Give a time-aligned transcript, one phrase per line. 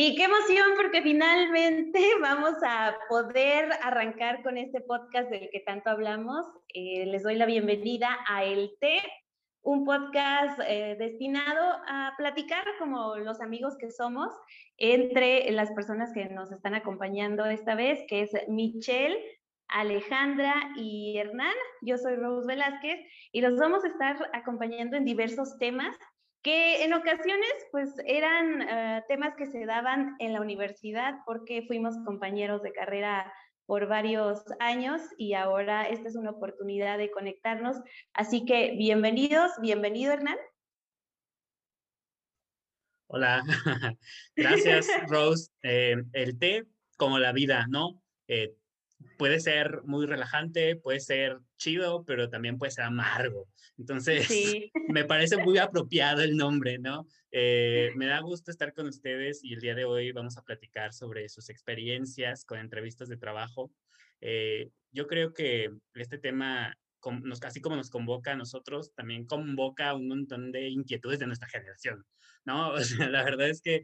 [0.00, 5.90] Y qué emoción porque finalmente vamos a poder arrancar con este podcast del que tanto
[5.90, 6.46] hablamos.
[6.72, 9.00] Eh, les doy la bienvenida a El Té,
[9.62, 14.32] un podcast eh, destinado a platicar como los amigos que somos
[14.76, 19.18] entre las personas que nos están acompañando esta vez, que es Michelle,
[19.66, 21.56] Alejandra y Hernán.
[21.82, 23.00] Yo soy Rose Velázquez
[23.32, 25.96] y los vamos a estar acompañando en diversos temas
[26.42, 31.96] que en ocasiones pues eran eh, temas que se daban en la universidad porque fuimos
[32.04, 33.32] compañeros de carrera
[33.66, 37.76] por varios años y ahora esta es una oportunidad de conectarnos.
[38.14, 40.38] Así que bienvenidos, bienvenido Hernán.
[43.10, 43.42] Hola,
[44.36, 45.50] gracias Rose.
[45.62, 48.02] Eh, el té como la vida, ¿no?
[48.26, 48.54] Eh,
[49.16, 53.48] puede ser muy relajante, puede ser chido, pero también puede ser amargo.
[53.76, 54.28] Entonces,
[54.88, 57.06] me parece muy apropiado el nombre, ¿no?
[57.30, 60.92] Eh, me da gusto estar con ustedes y el día de hoy vamos a platicar
[60.92, 63.70] sobre sus experiencias con entrevistas de trabajo.
[64.20, 66.76] Eh, yo creo que este tema,
[67.22, 71.48] nos, así como nos convoca a nosotros, también convoca un montón de inquietudes de nuestra
[71.48, 72.04] generación,
[72.44, 72.72] ¿no?
[72.74, 73.82] O sea, la verdad es que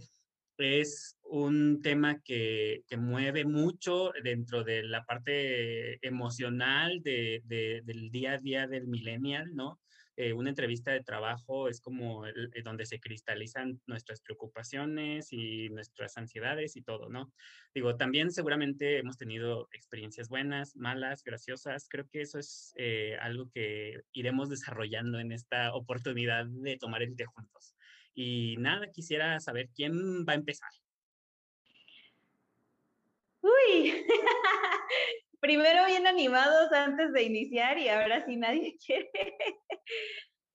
[0.58, 7.42] es un tema que, mueve mucho dentro de la parte emocional de,
[7.84, 9.80] del día a día del millennial, ¿no?
[10.16, 12.32] Eh, una entrevista de trabajo es como eh,
[12.62, 17.32] donde se cristalizan nuestras preocupaciones y nuestras ansiedades y todo, ¿no?
[17.74, 21.88] Digo, también seguramente hemos tenido experiencias buenas, malas, graciosas.
[21.88, 27.16] Creo que eso es eh, algo que iremos desarrollando en esta oportunidad de tomar el
[27.16, 27.73] té juntos.
[28.14, 30.70] Y nada, quisiera saber quién va a empezar.
[33.42, 34.06] Uy,
[35.40, 39.10] primero bien animados antes de iniciar y ahora sí nadie quiere.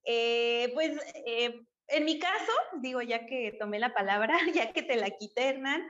[0.03, 2.51] Eh, pues eh, en mi caso,
[2.81, 5.83] digo, ya que tomé la palabra, ya que te la quité, Hernán,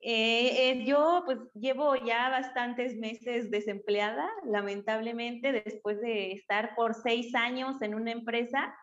[0.00, 7.80] eh, yo pues llevo ya bastantes meses desempleada, lamentablemente, después de estar por seis años
[7.82, 8.74] en una empresa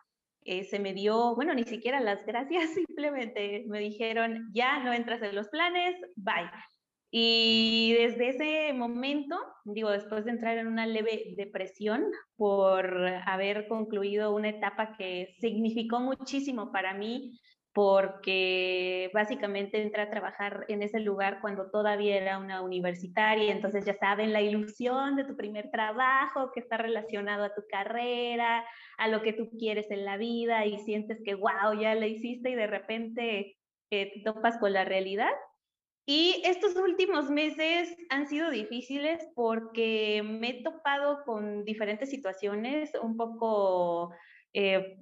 [0.50, 5.22] eh, se me dio, bueno, ni siquiera las gracias, simplemente me dijeron, ya no entras
[5.22, 6.50] en los planes, bye.
[7.12, 12.04] Y desde ese momento, digo, después de entrar en una leve depresión
[12.36, 17.38] por haber concluido una etapa que significó muchísimo para mí,
[17.72, 23.94] porque básicamente entré a trabajar en ese lugar cuando todavía era una universitaria, entonces ya
[23.94, 28.64] saben, la ilusión de tu primer trabajo que está relacionado a tu carrera,
[28.98, 32.50] a lo que tú quieres en la vida y sientes que, wow, ya la hiciste
[32.50, 33.56] y de repente
[33.90, 35.32] eh, te topas con la realidad.
[36.06, 43.16] Y estos últimos meses han sido difíciles porque me he topado con diferentes situaciones un
[43.16, 44.12] poco
[44.52, 44.96] eh,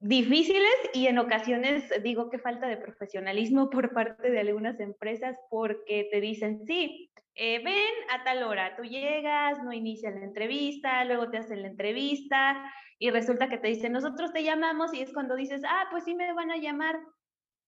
[0.00, 6.08] difíciles y en ocasiones digo que falta de profesionalismo por parte de algunas empresas porque
[6.10, 11.30] te dicen, sí, eh, ven a tal hora, tú llegas, no inicia la entrevista, luego
[11.30, 15.36] te hacen la entrevista y resulta que te dicen, nosotros te llamamos y es cuando
[15.36, 16.98] dices, ah, pues sí me van a llamar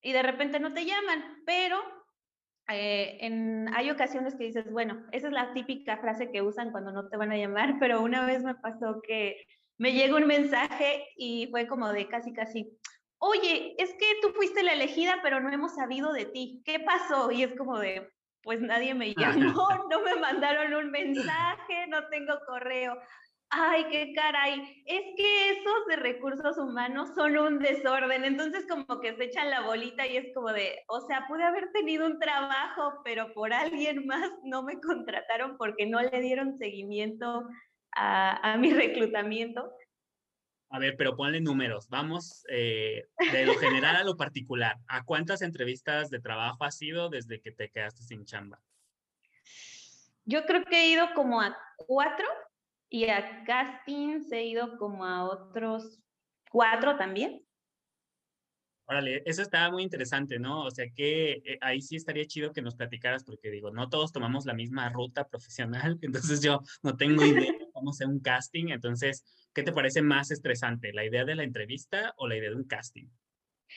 [0.02, 1.78] y de repente no te llaman, pero
[2.68, 6.92] eh, en, hay ocasiones que dices, bueno, esa es la típica frase que usan cuando
[6.92, 9.36] no te van a llamar, pero una vez me pasó que
[9.82, 12.78] me llegó un mensaje y fue como de casi, casi,
[13.18, 16.62] oye, es que tú fuiste la elegida, pero no hemos sabido de ti.
[16.64, 17.32] ¿Qué pasó?
[17.32, 18.08] Y es como de,
[18.44, 22.96] pues nadie me llamó, no me mandaron un mensaje, no tengo correo.
[23.50, 24.84] Ay, qué caray.
[24.86, 28.24] Es que esos de recursos humanos son un desorden.
[28.24, 31.72] Entonces como que se echan la bolita y es como de, o sea, pude haber
[31.72, 37.48] tenido un trabajo, pero por alguien más no me contrataron porque no le dieron seguimiento
[37.92, 39.72] a, mi reclutamiento.
[40.70, 41.88] A ver, pero ponle números.
[41.88, 44.78] Vamos eh, de lo general a lo particular.
[44.86, 48.58] ¿A cuántas entrevistas de trabajo has ido desde que te quedaste sin chamba?
[50.24, 52.26] Yo creo que he ido como a cuatro
[52.88, 56.00] y a castings he ido como a otros
[56.50, 57.44] cuatro también.
[58.86, 60.64] Órale, eso está muy interesante, ¿no?
[60.64, 64.12] O sea que eh, ahí sí estaría chido que nos platicaras, porque digo, no todos
[64.12, 68.68] tomamos la misma ruta profesional, entonces yo no tengo idea vamos a un casting.
[68.68, 70.92] Entonces, ¿qué te parece más estresante?
[70.92, 73.08] ¿La idea de la entrevista o la idea de un casting?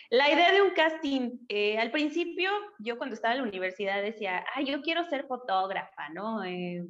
[0.09, 4.45] La idea de un casting, eh, al principio, yo cuando estaba en la universidad decía,
[4.53, 6.43] ay, yo quiero ser fotógrafa, ¿no?
[6.43, 6.83] Eh,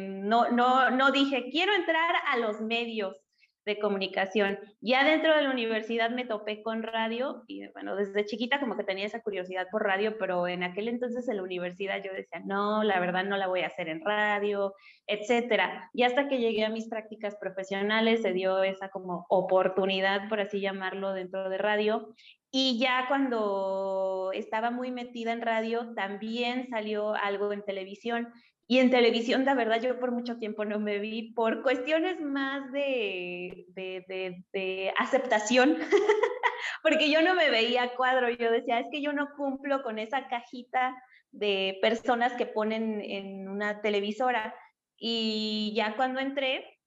[0.00, 3.27] no, no, no dije, quiero entrar a los medios
[3.68, 4.58] de comunicación.
[4.80, 8.82] Ya dentro de la universidad me topé con radio y bueno, desde chiquita como que
[8.82, 12.82] tenía esa curiosidad por radio, pero en aquel entonces en la universidad yo decía, no,
[12.82, 14.74] la verdad no la voy a hacer en radio,
[15.06, 15.90] etcétera.
[15.92, 20.60] Y hasta que llegué a mis prácticas profesionales se dio esa como oportunidad, por así
[20.60, 22.14] llamarlo, dentro de radio
[22.50, 28.28] Y ya cuando estaba muy metida en radio, también salió algo en televisión.
[28.70, 32.70] Y en televisión, la verdad, yo por mucho tiempo no me vi por cuestiones más
[32.70, 35.78] de, de, de, aceptación,
[36.82, 38.28] porque yo no me veía cuadro.
[38.28, 40.94] Yo decía, es que yo no cumplo con esa cajita
[41.30, 44.54] de personas que ponen en una televisora.
[44.98, 46.78] Y ya cuando entré,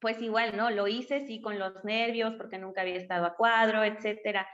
[0.00, 0.70] pues igual, ¿no?
[0.70, 4.48] Lo hice, sí, con los nervios, porque nunca había estado a cuadro, etcétera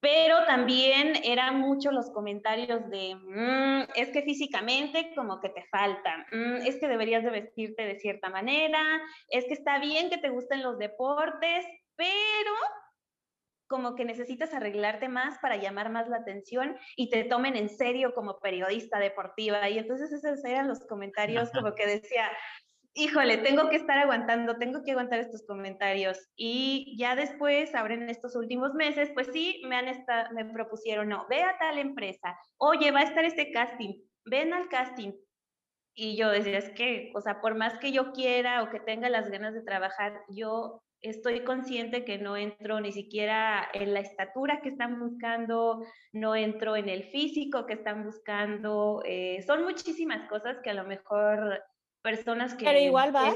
[0.00, 6.26] pero también eran muchos los comentarios de, mm, es que físicamente como que te falta,
[6.32, 8.80] mm, es que deberías de vestirte de cierta manera,
[9.28, 11.66] es que está bien que te gusten los deportes,
[11.96, 12.52] pero
[13.68, 18.14] como que necesitas arreglarte más para llamar más la atención y te tomen en serio
[18.14, 19.68] como periodista deportiva.
[19.68, 22.28] Y entonces esos eran los comentarios como que decía,
[22.94, 26.18] híjole, tengo que estar aguantando, tengo que aguantar estos comentarios.
[26.36, 31.08] Y ya después, ahora en estos últimos meses, pues sí, me, han estado, me propusieron,
[31.08, 33.94] no, ve a tal empresa, oye, va a estar este casting,
[34.24, 35.12] ven al casting.
[35.94, 39.08] Y yo decía, es que, o sea, por más que yo quiera o que tenga
[39.10, 44.60] las ganas de trabajar, yo estoy consciente que no entro ni siquiera en la estatura
[44.62, 49.02] que están buscando, no entro en el físico que están buscando.
[49.04, 51.62] Eh, son muchísimas cosas que a lo mejor
[52.02, 52.64] personas que...
[52.64, 53.34] Pero igual vas.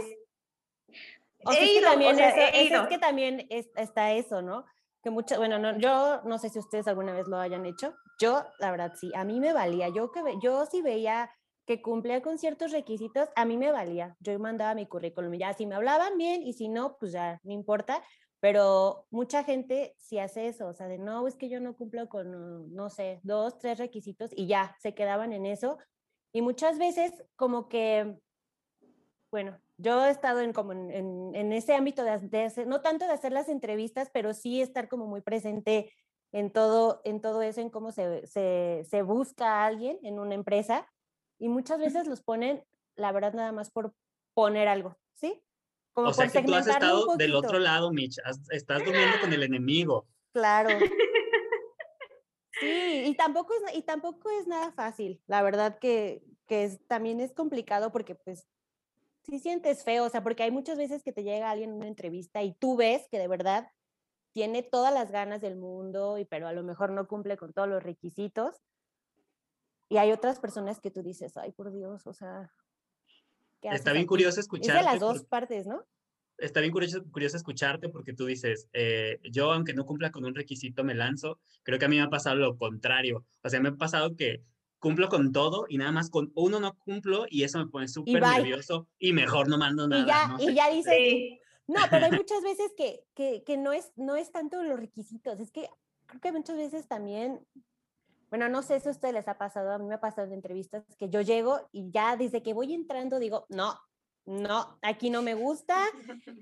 [1.45, 4.65] o sea, es que también, es, que también está eso, ¿no?
[5.03, 7.95] Que muchas, bueno, no, yo no sé si ustedes alguna vez lo hayan hecho.
[8.19, 9.89] Yo, la verdad, sí, a mí me valía.
[9.89, 11.31] Yo, que, yo sí veía
[11.67, 14.17] que cumplía con ciertos requisitos, a mí me valía.
[14.21, 17.53] Yo mandaba mi currículum ya, si me hablaban bien y si no, pues ya, no
[17.53, 18.03] importa.
[18.41, 22.09] Pero mucha gente sí hace eso, o sea, de no, es que yo no cumplo
[22.11, 25.79] con, no sé, dos, tres requisitos y ya, se quedaban en eso.
[26.31, 28.19] Y muchas veces como que
[29.35, 33.33] bueno, yo he estado en, como en, ese ámbito de, hacer, no tanto de hacer
[33.33, 35.93] las entrevistas, pero sí estar como muy presente
[36.31, 40.87] en todo, en todo eso, en cómo se, se, busca a alguien en una empresa.
[41.41, 42.65] Y muchas veces los ponen,
[42.95, 43.93] la verdad, nada más por
[44.35, 45.43] poner algo, ¿sí?
[45.95, 48.21] Como o sea que tú has estado del otro lado, Mitch,
[48.53, 50.07] estás durmiendo con el enemigo.
[50.33, 50.69] Claro.
[52.61, 57.33] Sí, y tampoco es, y tampoco es nada fácil, la verdad que, que también es
[57.33, 58.47] complicado porque pues
[59.25, 61.89] sí sientes feo, o sea, porque hay muchas veces que te llega alguien en una
[61.89, 63.71] entrevista y tú ves que de verdad
[64.33, 67.69] tiene todas las ganas del mundo, y, pero a lo mejor no cumple con todos
[67.69, 68.57] los requisitos.
[69.89, 72.51] Y hay otras personas que tú dices, ay, por Dios, o sea.
[73.63, 74.81] Está bien curioso escucharte.
[74.81, 75.85] Es de las dos partes, ¿no?
[76.37, 80.35] Está bien curioso, curioso escucharte porque tú dices, eh, yo aunque no cumpla con un
[80.35, 83.25] requisito me lanzo, creo que a mí me ha pasado lo contrario.
[83.43, 84.43] O sea, me ha pasado que
[84.85, 88.21] cumplo con todo y nada más con uno no cumplo y eso me pone súper
[88.21, 90.37] nervioso y mejor no mando nada.
[90.39, 93.93] Y ya, y ya dices, no, pero hay muchas veces que, que, que, no, es,
[93.97, 95.71] no es tanto los requisitos, es que
[96.05, 97.41] creo que muchas veces también,
[98.29, 100.35] bueno, no sé si a ustedes les ha pasado, a mí me ha pasado en
[100.35, 103.81] entrevistas que yo llego y ya desde que voy entrando digo, no,
[104.27, 105.83] no, aquí no me gusta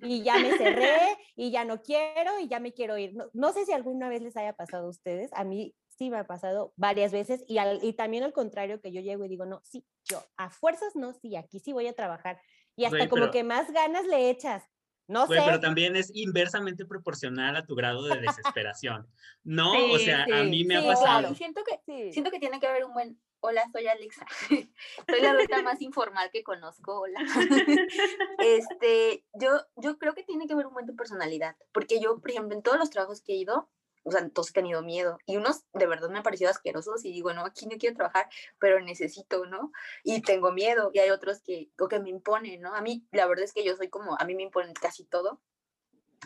[0.03, 3.15] y ya me cerré y ya no quiero y ya me quiero ir.
[3.15, 6.19] No, no, sé si alguna vez les haya pasado a ustedes, a mí sí me
[6.19, 9.61] ha pasado varias veces y, y también al contrario que yo llego y digo, no,
[9.65, 12.41] sí, yo a fuerzas no, sí, aquí sí voy a trabajar.
[12.77, 14.65] Y hasta como que más ganas le echas.
[15.09, 15.35] No sé.
[15.45, 19.07] Pero también es inversamente proporcional a tu grado de desesperación.
[19.43, 19.73] ¿No?
[19.93, 21.35] o sea, a mí me ha pasado.
[21.35, 23.21] Siento, que, siento que tiene que haber un buen.
[23.41, 24.25] Hola, soy Alexa.
[25.09, 27.01] soy la ruta más informal que conozco.
[27.01, 27.21] Hola.
[28.39, 31.57] este, yo, yo creo que tiene que haber un buen de personalidad.
[31.73, 33.69] Porque yo, por ejemplo, en todos los trabajos que he ido,
[34.05, 35.19] o sea, todos he tenido miedo.
[35.27, 38.29] Y unos de verdad me han parecido asquerosos y digo, no, aquí no quiero trabajar,
[38.59, 39.73] pero necesito, ¿no?
[40.03, 40.91] Y tengo miedo.
[40.93, 42.75] Y hay otros que, o que me imponen, ¿no?
[42.75, 45.41] A mí, la verdad es que yo soy como, a mí me imponen casi todo.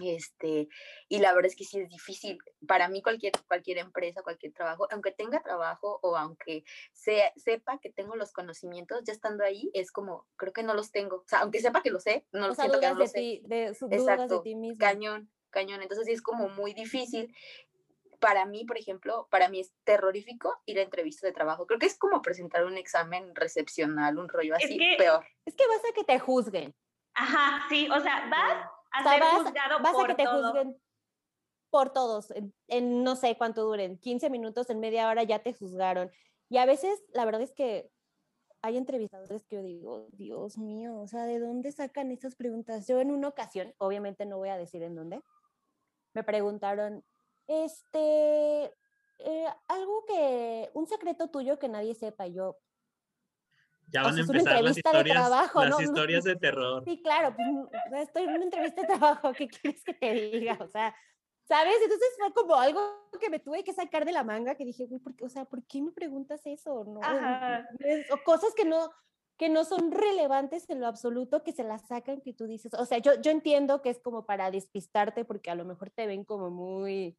[0.03, 0.69] Este,
[1.09, 2.39] y la verdad es que sí es difícil.
[2.67, 7.91] Para mí cualquier, cualquier empresa, cualquier trabajo, aunque tenga trabajo o aunque sea, sepa que
[7.91, 11.17] tengo los conocimientos, ya estando ahí, es como, creo que no los tengo.
[11.17, 13.41] O sea, aunque sepa que lo sé, no lo siento que no lo sé.
[13.45, 14.79] de, Exacto, de ti mismo.
[14.79, 15.81] cañón, cañón.
[15.83, 17.35] Entonces sí es como muy difícil
[18.19, 21.67] para mí, por ejemplo, para mí es terrorífico ir a entrevistas de trabajo.
[21.67, 25.25] Creo que es como presentar un examen recepcional, un rollo así, peor.
[25.45, 26.75] Es que vas a que te juzguen.
[27.15, 30.77] Ajá, sí, o sea, vas a ser juzgado vas a que te juzguen
[31.71, 32.33] por todos,
[32.69, 36.11] en, no sé cuánto duren, 15 minutos, en media hora ya te juzgaron.
[36.49, 37.91] Y a veces, la verdad es que
[38.63, 42.87] hay entrevistadores que yo digo, Dios mío, o sea, ¿de dónde sacan esas preguntas?
[42.87, 45.21] Yo en una ocasión, obviamente no voy a decir en dónde,
[46.17, 47.05] me preguntaron,
[47.47, 48.65] este,
[49.19, 52.57] eh, algo que, un secreto tuyo que nadie sepa, yo.
[53.89, 56.83] Ya van a empezar las historias, de trabajo, las historias de terror.
[56.85, 60.57] Sí, claro, pues, estoy en una entrevista de trabajo, ¿qué quieres que te diga?
[60.61, 60.95] O sea,
[61.47, 61.77] ¿Sabes?
[61.81, 62.81] Entonces fue como algo
[63.21, 65.27] que me tuve que sacar de la manga, que dije, ¿por qué?
[65.27, 66.85] o sea, ¿por qué me preguntas eso?
[66.85, 68.91] No, o cosas que no,
[69.37, 72.87] que no son relevantes en lo absoluto, que se las sacan, que tú dices, o
[72.87, 76.25] sea, yo, yo entiendo que es como para despistarte, porque a lo mejor te ven
[76.25, 77.17] como muy,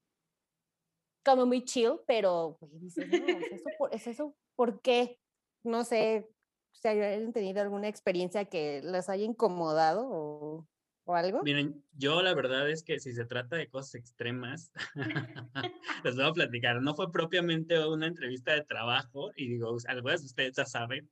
[1.23, 5.19] como muy chill, pero ¿es eso, por, ¿es eso por qué?
[5.63, 6.27] No sé,
[6.71, 10.67] si hayan tenido alguna experiencia que les haya incomodado o
[11.07, 11.41] o algo?
[11.41, 14.71] Miren, yo la verdad es que si se trata de cosas extremas,
[16.03, 16.81] les voy a platicar.
[16.81, 21.09] No fue propiamente una entrevista de trabajo, y digo, algunas de ustedes ya saben,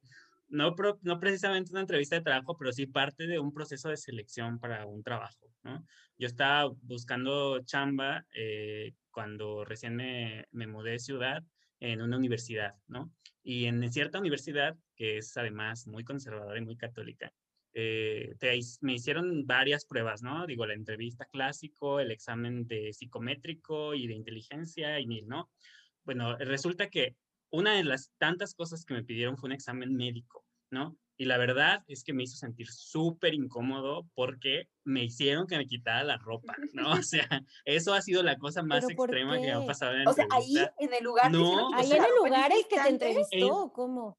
[0.47, 4.59] no, no precisamente una entrevista de trabajo, pero sí parte de un proceso de selección
[4.59, 5.85] para un trabajo, ¿no?
[6.17, 11.43] Yo estaba buscando chamba eh, cuando recién me, me mudé de ciudad
[11.79, 13.11] en una universidad, ¿no?
[13.43, 17.31] Y en cierta universidad, que es además muy conservadora y muy católica,
[17.77, 18.33] eh,
[18.79, 20.47] me hicieron varias pruebas, ¿no?
[20.47, 25.51] Digo, la entrevista clásico, el examen de psicométrico y de inteligencia y mil, ¿no?
[26.05, 27.17] Bueno, resulta que
[27.55, 30.97] una de las tantas cosas que me pidieron fue un examen médico, ¿no?
[31.17, 35.65] Y la verdad es que me hizo sentir súper incómodo porque me hicieron que me
[35.65, 36.91] quitara la ropa, ¿no?
[36.91, 37.27] O sea,
[37.63, 40.93] eso ha sido la cosa más extrema que ha pasado en O sea, ahí en
[40.93, 41.31] el lugar.
[41.31, 44.17] No, ahí en el lugar el que te entrevistó, ¿cómo?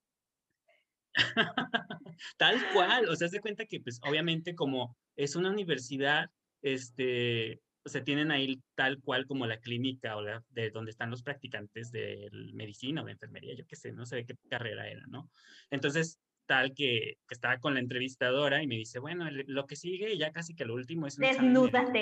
[2.38, 6.31] Tal cual, o sea, se cuenta que pues obviamente como es una universidad,
[6.62, 11.09] este, o sea, tienen ahí tal cual como la clínica o la, de donde están
[11.09, 14.88] los practicantes de medicina o de enfermería, yo qué sé, no sé de qué carrera
[14.88, 15.31] era, ¿no?
[15.71, 20.19] Entonces, tal que, que, estaba con la entrevistadora y me dice, bueno, lo que sigue,
[20.19, 21.26] ya casi que lo último es un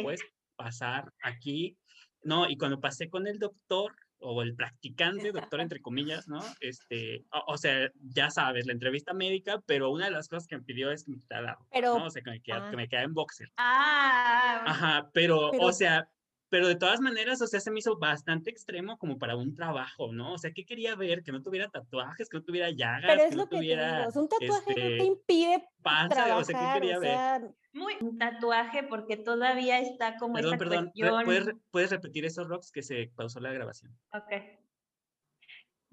[0.02, 0.24] puedes
[0.56, 1.76] pasar aquí.
[2.22, 6.40] No, y cuando pasé con el doctor, o el practicante, doctor entre comillas, ¿no?
[6.60, 10.64] Este, o, sea, ya sabes, la entrevista médica, pero una de las cosas que me
[10.64, 12.06] pidió es que me quitara, pero, ¿no?
[12.06, 13.52] O sea, que me, queda, que me queda en boxer.
[13.58, 14.64] Ah.
[14.66, 16.08] Ajá, pero, o sea,
[16.54, 20.12] pero de todas maneras, o sea, se me hizo bastante extremo como para un trabajo,
[20.12, 20.34] ¿no?
[20.34, 21.24] O sea, ¿qué quería ver?
[21.24, 24.08] Que no tuviera tatuajes, que no tuviera llagas, pero es que lo no tuviera...
[24.14, 27.50] un tatuaje no te este, impide trabajar, o sea, ¿qué quería ver?
[27.72, 30.92] Muy un tatuaje porque todavía está como perdón, perdón,
[31.24, 33.92] ¿Puedes, ¿puedes repetir esos rocks que se pausó la grabación?
[34.12, 34.63] Ok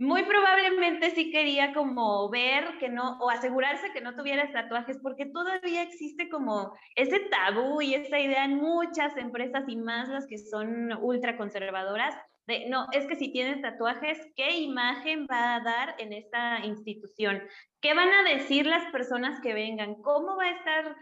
[0.02, 5.28] muy probablemente sí quería como ver que no, o asegurarse que no tuviera tatuajes, porque
[5.28, 10.40] todavía existe como ese tabú y esa idea en muchas empresas y más las que
[10.40, 12.16] son ultra conservadoras,
[12.48, 17.44] de no, es que si tienes tatuajes, ¿qué imagen va a dar en esta institución?
[17.80, 20.02] ¿Qué van a decir las personas que vengan?
[20.02, 20.96] ¿Cómo va a estar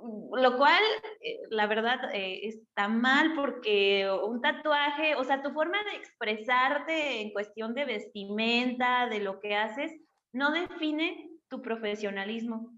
[0.00, 0.82] lo cual,
[1.20, 7.20] eh, la verdad, eh, está mal porque un tatuaje, o sea, tu forma de expresarte
[7.20, 9.92] en cuestión de vestimenta, de lo que haces,
[10.32, 12.72] no define tu profesionalismo.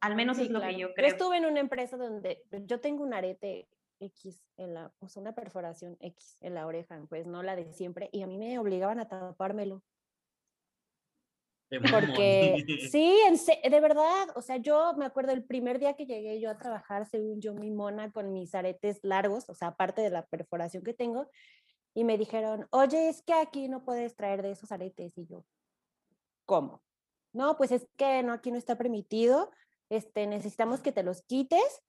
[0.00, 1.08] Al menos es lo que yo creo.
[1.08, 3.68] Yo estuve en una empresa donde yo tengo un arete
[4.00, 7.72] X en la, o sea, una perforación X en la oreja, pues no la de
[7.72, 9.82] siempre, y a mí me obligaban a tapármelo.
[11.90, 13.18] Porque sí,
[13.68, 17.06] de verdad, o sea, yo me acuerdo el primer día que llegué yo a trabajar,
[17.06, 20.94] según yo, mi mona con mis aretes largos, o sea, aparte de la perforación que
[20.94, 21.28] tengo,
[21.94, 25.16] y me dijeron, oye, es que aquí no puedes traer de esos aretes.
[25.16, 25.44] Y yo,
[26.46, 26.82] ¿cómo?
[27.32, 29.50] No, pues es que no, aquí no está permitido,
[29.88, 31.82] este, necesitamos que te los quites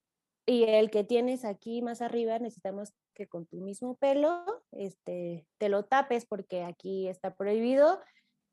[0.46, 5.70] y el que tienes aquí más arriba necesitamos que con tu mismo pelo este, te
[5.70, 8.02] lo tapes porque aquí está prohibido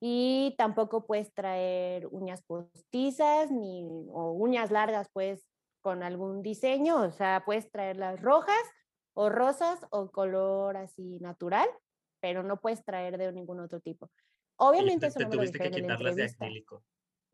[0.00, 5.47] y tampoco puedes traer uñas postizas ni o uñas largas pues
[5.83, 8.62] con algún diseño, o sea, puedes traerlas rojas
[9.14, 11.69] o rosas o color así natural,
[12.21, 14.11] pero no puedes traer de ningún otro tipo.
[14.57, 16.83] Obviamente eso no me lo que quitarlas de acrílico.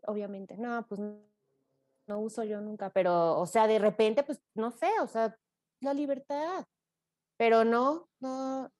[0.05, 4.91] Obviamente, no, pues no uso yo nunca, pero o sea, de repente pues no sé,
[5.01, 5.37] o sea,
[5.81, 6.65] la libertad.
[7.37, 8.71] Pero no, no,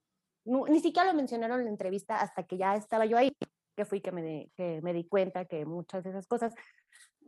[0.45, 3.35] no ni siquiera lo mencionaron en la entrevista hasta que ya estaba yo ahí
[3.77, 6.53] que fui que me, que me di cuenta que muchas de esas cosas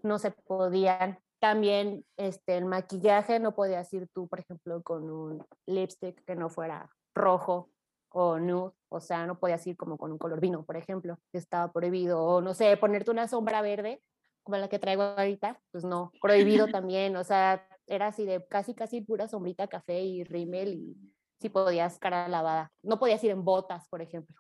[0.02, 1.20] no se podían.
[1.40, 6.50] También este, el maquillaje no podías ir tú, por ejemplo, con un lipstick que no
[6.50, 7.70] fuera rojo
[8.12, 11.72] o nude, o sea, no podías ir como con un color vino, por ejemplo, estaba
[11.72, 14.02] prohibido, o no sé, ponerte una sombra verde,
[14.42, 18.74] como la que traigo ahorita, pues no, prohibido también, o sea, era así de casi,
[18.74, 20.98] casi pura sombrita café y rímel y
[21.40, 24.36] si podías cara lavada, no podías ir en botas, por ejemplo.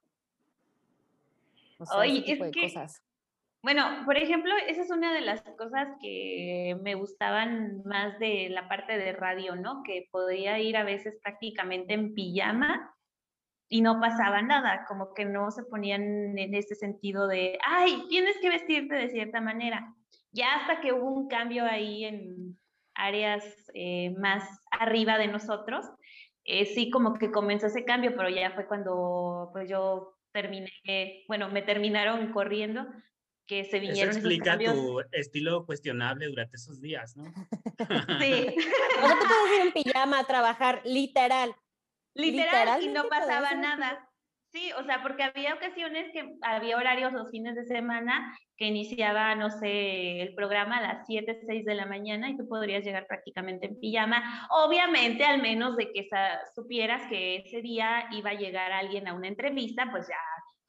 [1.95, 2.88] Oye, es que,
[3.62, 8.69] bueno, por ejemplo, esa es una de las cosas que me gustaban más de la
[8.69, 9.83] parte de radio, ¿no?
[9.83, 12.93] Que podría ir a veces prácticamente en pijama
[13.69, 18.38] y no pasaba nada, como que no se ponían en ese sentido de, ay, tienes
[18.39, 19.93] que vestirte de cierta manera.
[20.31, 22.57] Ya hasta que hubo un cambio ahí en
[22.95, 23.43] áreas
[23.74, 25.86] eh, más arriba de nosotros,
[26.45, 31.50] eh, sí como que comenzó ese cambio, pero ya fue cuando pues yo terminé, bueno,
[31.50, 32.88] me terminaron corriendo,
[33.48, 37.25] que se vinieron Eso explica tu estilo cuestionable durante esos días, ¿no?
[37.25, 38.55] Sí.
[39.03, 41.55] o sea, tú puedes ir en pijama a trabajar, literal.
[42.13, 44.09] Literal, y no pasaba nada.
[44.51, 49.36] Sí, o sea, porque había ocasiones que había horarios los fines de semana que iniciaba,
[49.36, 53.06] no sé, el programa a las 7, 6 de la mañana y tú podrías llegar
[53.06, 54.48] prácticamente en pijama.
[54.50, 56.10] Obviamente, al menos de que
[56.56, 60.18] supieras que ese día iba a llegar alguien a una entrevista, pues ya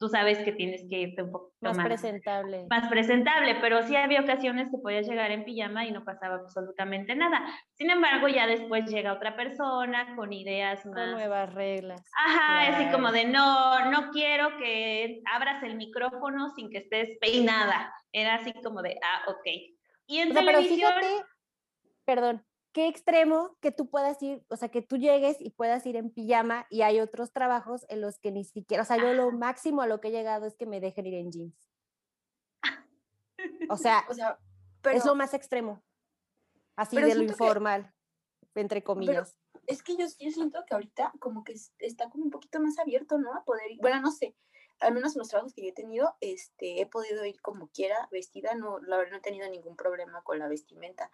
[0.01, 2.65] tú sabes que tienes que irte un poco más, presentable.
[2.71, 7.15] Más presentable, pero sí había ocasiones que podías llegar en pijama y no pasaba absolutamente
[7.15, 7.45] nada.
[7.75, 10.95] Sin embargo, ya después llega otra persona con ideas más...
[10.95, 12.01] Con nuevas reglas.
[12.17, 17.93] Ajá, así como de no, no quiero que abras el micrófono sin que estés peinada.
[18.11, 19.45] Era así como de, ah, ok.
[20.07, 20.93] Y en televisión...
[22.05, 25.95] perdón, qué extremo que tú puedas ir, o sea, que tú llegues y puedas ir
[25.95, 29.31] en pijama y hay otros trabajos en los que ni siquiera, o sea, yo lo
[29.31, 31.67] máximo a lo que he llegado es que me dejen ir en jeans.
[33.69, 34.39] O sea, o sea
[34.83, 35.83] es lo más extremo,
[36.75, 37.93] así de lo informal,
[38.55, 39.37] entre comillas.
[39.67, 43.17] es que yo, yo siento que ahorita como que está como un poquito más abierto,
[43.17, 43.33] ¿no?
[43.35, 44.35] A poder, bueno, no sé,
[44.79, 48.07] al menos en los trabajos que yo he tenido, este, he podido ir como quiera,
[48.11, 51.11] vestida, no, la verdad no he tenido ningún problema con la vestimenta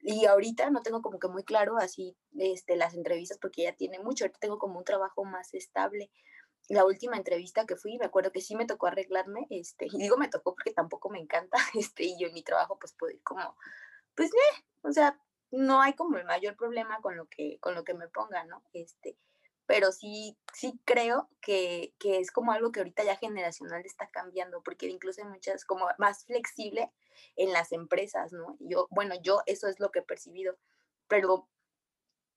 [0.00, 3.98] y ahorita no tengo como que muy claro así este, las entrevistas porque ya tiene
[3.98, 6.10] mucho, ahorita tengo como un trabajo más estable.
[6.68, 10.16] La última entrevista que fui, me acuerdo que sí me tocó arreglarme, este, y digo
[10.16, 13.22] me tocó porque tampoco me encanta, este, y yo en mi trabajo pues puedo ir
[13.22, 13.56] como,
[14.14, 17.84] pues, eh, o sea, no hay como el mayor problema con lo que, con lo
[17.84, 18.62] que me ponga, ¿no?
[18.72, 19.16] Este,
[19.66, 24.62] pero sí, sí creo que, que, es como algo que ahorita ya generacional está cambiando,
[24.62, 26.92] porque incluso hay muchas, como más flexible
[27.36, 28.56] en las empresas, ¿no?
[28.60, 30.56] Yo, bueno, yo eso es lo que he percibido,
[31.08, 31.48] pero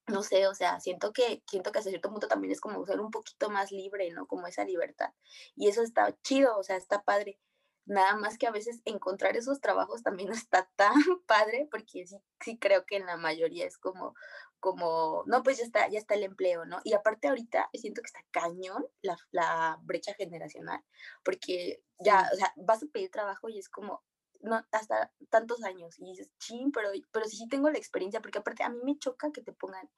[0.09, 2.99] no sé, o sea, siento que, siento que hasta cierto punto también es como ser
[2.99, 4.27] un poquito más libre, ¿no?
[4.27, 5.13] Como esa libertad.
[5.55, 7.39] Y eso está chido, o sea, está padre.
[7.85, 10.93] Nada más que a veces encontrar esos trabajos también está tan
[11.27, 14.15] padre, porque sí, sí creo que en la mayoría es como,
[14.59, 16.79] como, no, pues ya está, ya está el empleo, ¿no?
[16.83, 20.83] Y aparte ahorita siento que está cañón la, la brecha generacional,
[21.23, 24.03] porque ya, o sea, vas a pedir trabajo y es como,
[24.41, 28.39] no, hasta tantos años y dices, ching, pero, pero sí, sí tengo la experiencia, porque
[28.39, 29.89] aparte a mí me choca que te pongan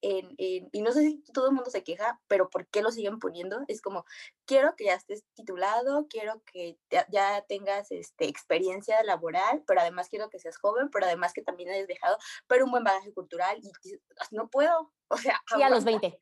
[0.00, 3.18] en, y no sé si todo el mundo se queja, pero ¿por qué lo siguen
[3.18, 3.60] poniendo?
[3.68, 4.04] Es como,
[4.44, 10.30] quiero que ya estés titulado, quiero que ya tengas este, experiencia laboral, pero además quiero
[10.30, 13.98] que seas joven, pero además que también hayas dejado, pero un buen bagaje cultural y
[14.30, 15.40] no puedo, o sea.
[15.56, 16.18] Y a los 20.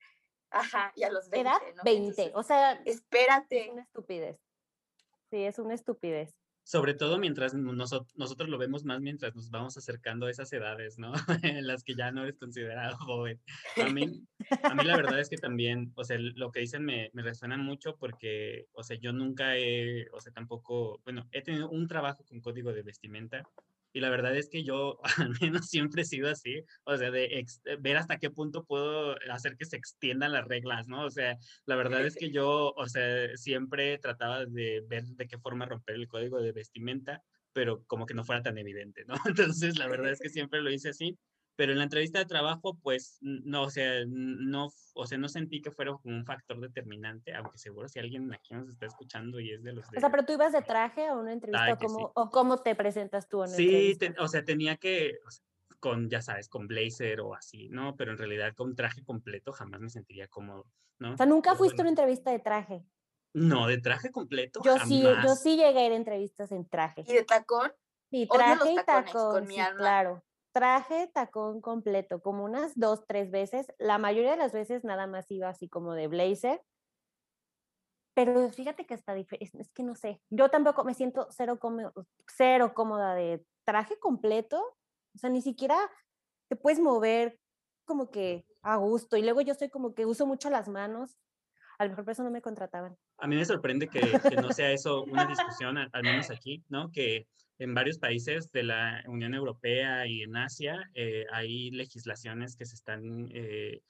[0.51, 1.49] Ajá, y a los 20.
[1.49, 1.61] ¿Edad?
[1.85, 2.73] 20, o sea.
[2.85, 3.65] Espérate.
[3.65, 4.39] Es una estupidez.
[5.31, 6.35] Sí, es una estupidez
[6.67, 11.13] sobre todo mientras nosotros lo vemos más mientras nos vamos acercando a esas edades, ¿no?
[11.45, 13.41] en las que ya no eres considerado joven.
[13.77, 14.27] A mí,
[14.65, 17.57] a mí la verdad es que también, o sea, lo que dicen me, me resuena
[17.57, 22.25] mucho porque, o sea, yo nunca he, o sea, tampoco, bueno, he tenido un trabajo
[22.25, 23.49] con código de vestimenta,
[23.97, 27.47] y la verdad es que yo al menos siempre he sido así, o sea, de
[27.81, 31.07] ver hasta qué punto puedo hacer que se extiendan las reglas, ¿no?
[31.07, 35.39] O sea, la verdad es que yo, o sea, siempre trataba de ver de qué
[35.39, 37.23] forma romper el código de vestimenta,
[37.55, 39.15] pero como que no fuera tan evidente, ¿no?
[39.25, 41.17] Entonces, la verdad es que siempre lo hice así
[41.57, 45.63] pero en la entrevista de trabajo, pues, no, o sea, no, o sea, no sentí
[45.63, 49.63] que fuera un factor determinante, aunque seguro si alguien aquí nos está escuchando y es
[49.63, 49.87] de los...
[49.89, 52.75] o sea, pero tú ibas de traje a una entrevista, o, cómo, o cómo te
[52.75, 55.19] presentas tú en Sí, o sea, tenía que,
[55.81, 57.97] con, ya sabes, con blazer o así, ¿no?
[57.97, 60.67] Pero en realidad con traje completo jamás me sentiría cómodo,
[60.99, 61.15] ¿no?
[61.15, 62.85] O sea, nunca fuiste a una entrevista de traje.
[63.33, 64.61] No, de traje completo.
[64.63, 67.03] Yo sí, yo sí llegué a ir a entrevistas en traje.
[67.07, 67.73] ¿Y de tacón?
[68.11, 70.26] Sí, traje y tacón, con mi claro
[70.57, 73.67] traje tacón completo, como unas dos, tres veces.
[73.79, 76.63] La mayoría de las veces nada más iba así como de blazer.
[78.15, 81.61] Pero fíjate que está diferente, es que no sé, yo tampoco me siento cero,
[82.27, 84.59] cero cómoda de traje completo,
[85.15, 85.77] o sea, ni siquiera
[86.49, 87.39] te puedes mover
[87.85, 89.19] como que a gusto.
[89.19, 91.19] Y luego yo soy como que uso mucho las manos,
[91.79, 92.97] a lo mejor por eso no me contrataban.
[93.19, 94.01] A mí me sorprende que,
[94.41, 96.91] no sea eso una discusión, al, menos aquí, ¿no?
[96.91, 102.67] Que en varios países de la Unión Europea y en Asia eh, hay legislaciones que
[102.67, 103.81] se están eh,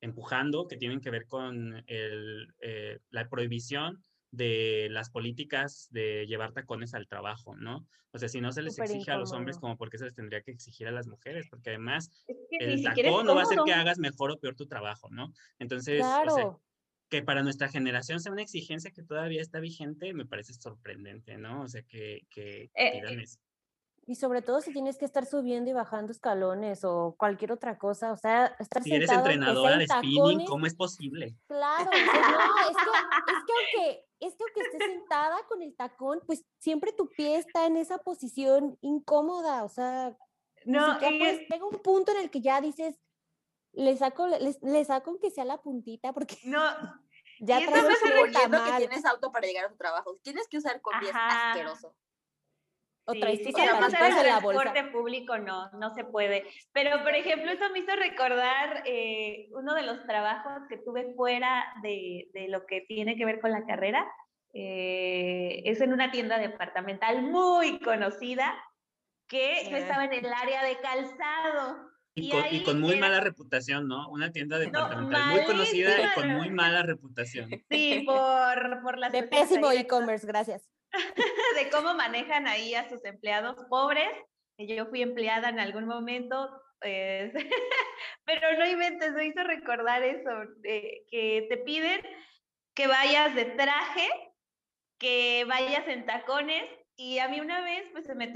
[0.00, 6.52] empujando que tienen que ver con el, eh, la prohibición de las políticas de llevar
[6.52, 7.86] tacones al trabajo, ¿no?
[8.12, 10.14] O sea, si no se les exige a los hombres, como por qué se les
[10.14, 12.10] tendría que exigir a las mujeres, porque además
[12.50, 15.32] el tacón no va a hacer que hagas mejor o peor tu trabajo, ¿no?
[15.58, 16.02] Entonces,
[17.08, 21.62] que para nuestra generación sea una exigencia que todavía está vigente, me parece sorprendente, ¿no?
[21.62, 23.38] O sea, que, que eh, eso.
[24.08, 28.12] Y sobre todo si tienes que estar subiendo y bajando escalones o cualquier otra cosa,
[28.12, 31.36] o sea, estar Si eres entrenadora de spinning, ¿cómo es posible?
[31.48, 35.60] Claro, o sea, no, es que, es que aunque, es que aunque estés sentada con
[35.60, 40.16] el tacón, pues siempre tu pie está en esa posición incómoda, o sea,
[40.64, 42.96] No, es- llega un punto en el que ya dices,
[43.76, 46.60] le saco, le, le saco aunque sea la puntita, porque no,
[47.40, 50.18] ya y traes que tienes auto para llegar a tu trabajo.
[50.22, 51.50] Tienes que usar combi, es Ajá.
[51.50, 51.94] asqueroso.
[53.04, 56.44] o Sí, traes si el transporte público, no, no se puede.
[56.72, 61.64] Pero, por ejemplo, eso me hizo recordar eh, uno de los trabajos que tuve fuera
[61.82, 64.10] de, de lo que tiene que ver con la carrera.
[64.54, 68.54] Eh, es en una tienda departamental muy conocida
[69.28, 71.90] que yo estaba en el área de calzado.
[72.18, 74.08] Y Y con, y con muy era- mala reputación, ¿no?
[74.08, 77.50] Una tienda departamental muy conocida y con muy mala reputación.
[77.70, 80.70] Sí, por, por las De pésimo e-commerce, gracias.
[81.56, 84.08] de cómo manejan ahí a sus empleados pobres,
[84.58, 86.50] yo fui empleada en algún momento,
[86.80, 87.32] pues,
[88.24, 90.30] pero no inventes, me hizo recordar eso,
[90.64, 92.00] eh, que te piden
[92.74, 94.08] que vayas de traje,
[94.98, 96.64] que vayas en tacones,
[96.96, 98.32] y a mí una vez pues se me,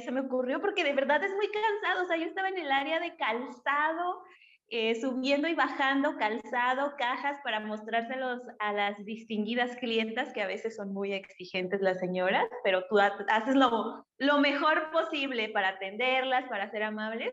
[0.00, 2.70] se me ocurrió porque de verdad es muy cansado, o sea, yo estaba en el
[2.70, 4.22] área de calzado,
[4.68, 10.76] eh, subiendo y bajando calzado, cajas para mostrárselos a las distinguidas clientas, que a veces
[10.76, 16.48] son muy exigentes las señoras, pero tú ha- haces lo, lo mejor posible para atenderlas,
[16.48, 17.32] para ser amables.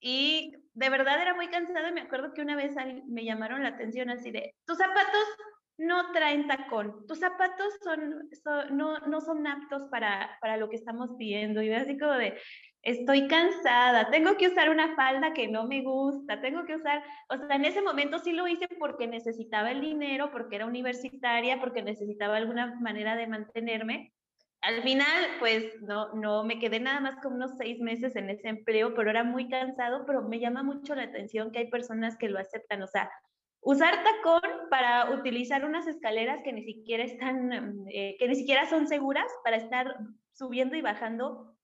[0.00, 2.74] Y de verdad era muy cansada me acuerdo que una vez
[3.06, 5.24] me llamaron la atención así de, tus zapatos
[5.82, 8.28] no traen tacón, tus zapatos son,
[8.70, 11.60] no, no son aptos para, para lo que estamos pidiendo.
[11.62, 12.38] Y así como de,
[12.82, 17.36] estoy cansada, tengo que usar una falda que no me gusta, tengo que usar, o
[17.36, 21.82] sea, en ese momento sí lo hice porque necesitaba el dinero, porque era universitaria, porque
[21.82, 24.12] necesitaba alguna manera de mantenerme.
[24.62, 28.48] Al final, pues no, no me quedé nada más como unos seis meses en ese
[28.48, 32.28] empleo, pero era muy cansado, pero me llama mucho la atención que hay personas que
[32.28, 33.10] lo aceptan, o sea,
[33.62, 38.86] usar tacón para utilizar unas escaleras que ni siquiera están, eh, que ni siquiera son
[38.88, 39.96] seguras para estar
[40.32, 41.56] subiendo y bajando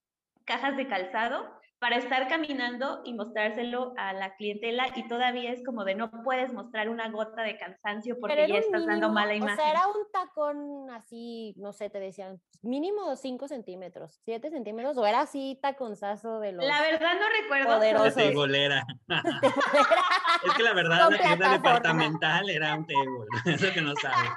[0.44, 5.84] cajas de calzado para estar caminando y mostrárselo a la clientela y todavía es como
[5.84, 9.36] de no puedes mostrar una gota de cansancio porque ya estás dando mínimo, mala O
[9.36, 9.56] imagen.
[9.56, 15.06] sea, era un tacón así, no sé, te decían, mínimo 5 centímetros, 7 centímetros, o
[15.06, 16.64] era así taconzazo de los...
[16.64, 17.76] La verdad no recuerdo.
[17.76, 18.14] Poderosos.
[18.14, 18.84] De tebolera.
[20.44, 23.26] es que la verdad la tienda departamental era un table.
[23.54, 24.28] Eso que no sabe.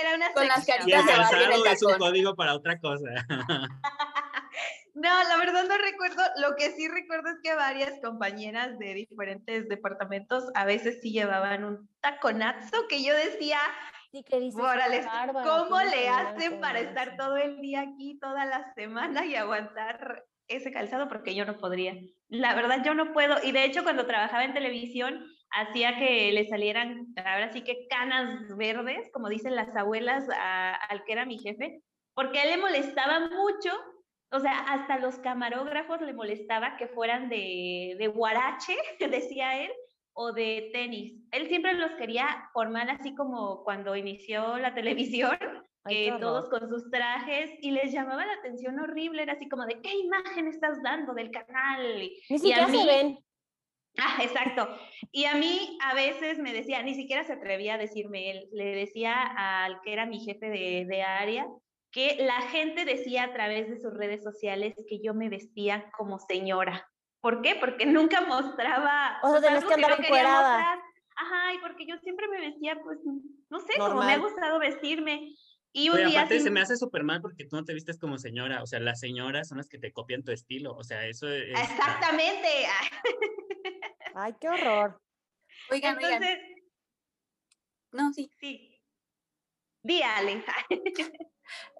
[0.00, 0.88] Era una Con las sección.
[0.88, 3.08] Y el caritas calzado es un código para otra cosa.
[5.02, 6.22] No, la verdad no recuerdo.
[6.40, 11.64] Lo que sí recuerdo es que varias compañeras de diferentes departamentos a veces sí llevaban
[11.64, 13.58] un taconazo que yo decía,
[14.12, 16.88] Sí, que dices, órale, "Bárbara, ¿cómo ¿cómo le hacen para eso?".
[16.90, 21.08] estar todo el día aquí, toda la semana y aguantar ese calzado?
[21.08, 21.94] Porque yo no podría.
[22.28, 23.36] La verdad yo no puedo.
[23.42, 28.40] Y de hecho cuando trabajaba en televisión hacía que le salieran, ahora sí que canas
[28.56, 31.82] verdes, como dicen las abuelas, a- al que era mi jefe,
[32.14, 33.70] porque a él le molestaba mucho
[34.32, 38.74] o sea, hasta los camarógrafos le molestaba que fueran de, de guarache,
[39.10, 39.70] decía él,
[40.14, 41.14] o de tenis.
[41.30, 45.38] Él siempre los quería formar así como cuando inició la televisión,
[45.84, 49.80] Ay, todos con sus trajes, y les llamaba la atención horrible, era así como de,
[49.80, 51.98] ¿qué imagen estás dando del canal?
[51.98, 53.18] Ni Y a siquiera se ven.
[53.98, 54.68] Ah, exacto.
[55.10, 58.74] Y a mí a veces me decía, ni siquiera se atrevía a decirme él, le
[58.74, 61.46] decía al que era mi jefe de, de área,
[61.92, 66.18] que la gente decía a través de sus redes sociales que yo me vestía como
[66.18, 66.88] señora.
[67.20, 67.54] ¿Por qué?
[67.54, 69.18] Porque nunca mostraba...
[69.22, 70.78] O sea, tenías que andar no mostrar.
[71.14, 75.34] Ajá, y porque yo siempre me vestía, pues, no sé, como me ha gustado vestirme.
[75.74, 78.18] Y un día aparte se me hace súper mal porque tú no te vistes como
[78.18, 78.62] señora.
[78.62, 80.74] O sea, las señoras son las que te copian tu estilo.
[80.74, 81.48] O sea, eso es.
[81.50, 82.48] Exactamente.
[84.14, 85.00] Ay, qué horror.
[85.70, 86.22] Oigan, oigan.
[86.22, 86.38] Entonces,
[87.92, 88.30] No, sí.
[88.38, 88.71] sí.
[89.82, 90.44] Di, Ale.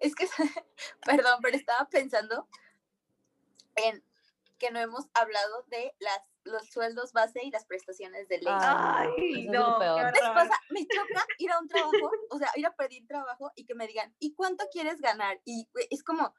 [0.00, 0.26] Es que,
[1.06, 2.48] perdón, pero estaba pensando
[3.76, 4.04] en
[4.58, 8.52] que no hemos hablado de las, los sueldos base y las prestaciones de ley.
[8.54, 10.12] Ay, es no, ah,
[10.70, 13.86] me choca ir a un trabajo, o sea, ir a pedir trabajo y que me
[13.86, 15.40] digan, ¿y cuánto quieres ganar?
[15.44, 16.34] Y es como,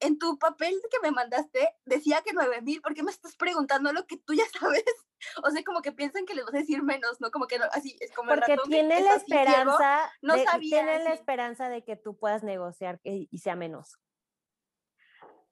[0.00, 3.92] en tu papel que me mandaste decía que nueve mil, ¿por qué me estás preguntando
[3.92, 4.84] lo que tú ya sabes?
[5.44, 7.30] O sea, como que piensan que les vas a decir menos, ¿no?
[7.30, 9.42] Como que no, así, es como el Porque que tiene es la así ciego.
[9.42, 11.12] esperanza, no de, sabía, tiene la sí.
[11.12, 13.98] esperanza de que tú puedas negociar que- y sea menos.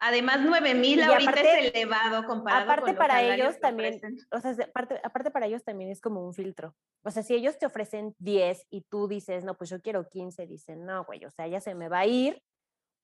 [0.01, 3.61] Además, 9 mil Y ahorita aparte- es elevado comparado aparte con los para ellos que
[3.61, 4.19] también- ofrecen.
[4.31, 6.77] O sea, se- aparte, aparte para ellos también es como un filtro.
[7.05, 10.47] O sea, si ellos te ofrecen 10 y tú dices, no, pues yo quiero 15,
[10.47, 12.41] dicen, no, güey, o sea, ya se me va a ir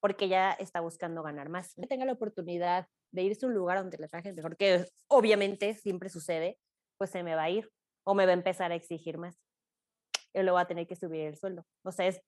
[0.04, 1.72] porque ya está buscando ganar más.
[1.76, 5.72] Que tenga la oportunidad de irse a un lugar donde le traje mejor, que obviamente
[5.76, 6.58] siempre sucede,
[6.98, 7.72] pues se me va a ir
[8.04, 9.40] o me va a empezar a exigir más.
[10.34, 11.64] Y luego va a tener que subir el sueldo.
[11.86, 12.20] O sea, es,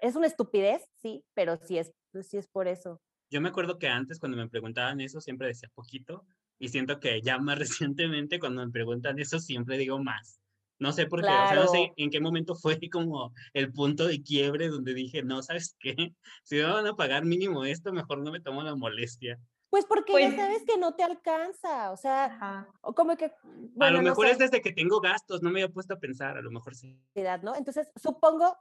[0.00, 1.92] es una estupidez, sí, pero sí es,
[2.22, 3.00] sí es por eso.
[3.30, 6.26] Yo me acuerdo que antes cuando me preguntaban eso siempre decía poquito
[6.58, 10.41] y siento que ya más recientemente cuando me preguntan eso siempre digo más.
[10.82, 14.08] No sé por qué, o sea, no sé en qué momento fue como el punto
[14.08, 15.94] de quiebre donde dije, no, ¿sabes qué?
[16.42, 19.38] Si me van a pagar mínimo esto, mejor no me tomo la molestia.
[19.70, 23.32] Pues porque ya pues sabes que no te alcanza, o sea, o como que...
[23.80, 26.42] a lo mejor es desde que tengo gastos, no me había puesto a pensar, a
[26.42, 26.98] lo mejor sí.
[27.42, 27.54] ¿no?
[27.54, 28.58] Entonces, supongo,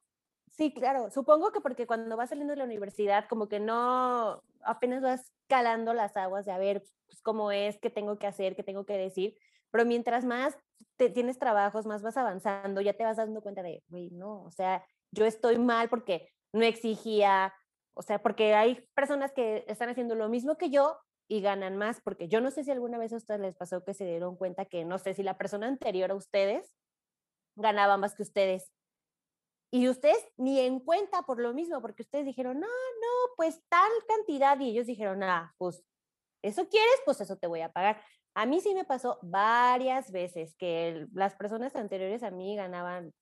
[0.48, 5.02] sí, claro, supongo que porque cuando vas saliendo de la universidad, como que no, apenas
[5.02, 8.64] vas calando las aguas de a ver pues, cómo es, qué tengo que hacer, qué
[8.64, 9.36] tengo que decir,
[9.72, 10.58] pero mientras más
[10.98, 14.52] te, tienes trabajos, más vas avanzando, ya te vas dando cuenta de, güey, no, o
[14.52, 17.54] sea, yo estoy mal porque no exigía,
[17.94, 22.02] o sea, porque hay personas que están haciendo lo mismo que yo y ganan más,
[22.02, 24.66] porque yo no sé si alguna vez a ustedes les pasó que se dieron cuenta
[24.66, 26.76] que, no sé, si la persona anterior a ustedes
[27.56, 28.72] ganaba más que ustedes.
[29.74, 33.90] Y ustedes ni en cuenta por lo mismo, porque ustedes dijeron, no, no, pues tal
[34.08, 35.82] cantidad, y ellos dijeron, ah, pues
[36.44, 38.02] eso quieres, pues eso te voy a pagar.
[38.34, 43.14] A mí sí me pasó varias veces que las personas anteriores a mí ganaban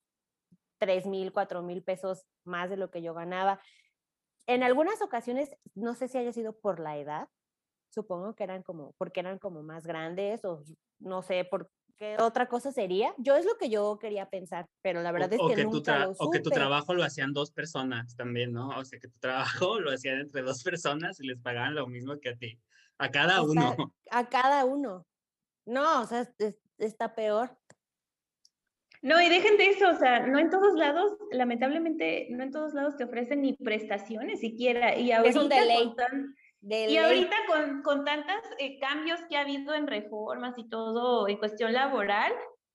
[0.78, 3.60] 3 mil, 4 mil pesos más de lo que yo ganaba.
[4.46, 7.28] En algunas ocasiones, no sé si haya sido por la edad,
[7.90, 10.62] supongo que eran como, porque eran como más grandes o
[11.00, 13.14] no sé por qué otra cosa sería.
[13.18, 16.30] Yo es lo que yo quería pensar, pero la verdad es que, nunca lo O
[16.30, 18.70] que tu trabajo lo hacían dos personas también, ¿no?
[18.70, 22.18] O sea, que tu trabajo lo hacían entre dos personas y les pagaban lo mismo
[22.18, 22.58] que a ti.
[23.00, 23.74] A cada uno.
[24.10, 25.06] A cada uno.
[25.64, 26.28] No, o sea,
[26.78, 27.56] está peor.
[29.02, 32.74] No, y dejen de eso, o sea, no en todos lados, lamentablemente, no en todos
[32.74, 34.96] lados te ofrecen ni prestaciones siquiera.
[34.96, 39.74] Y ahorita, es un Con y ahorita con, con tantos eh, cambios que ha habido
[39.74, 42.32] en reformas y todo en cuestión laboral,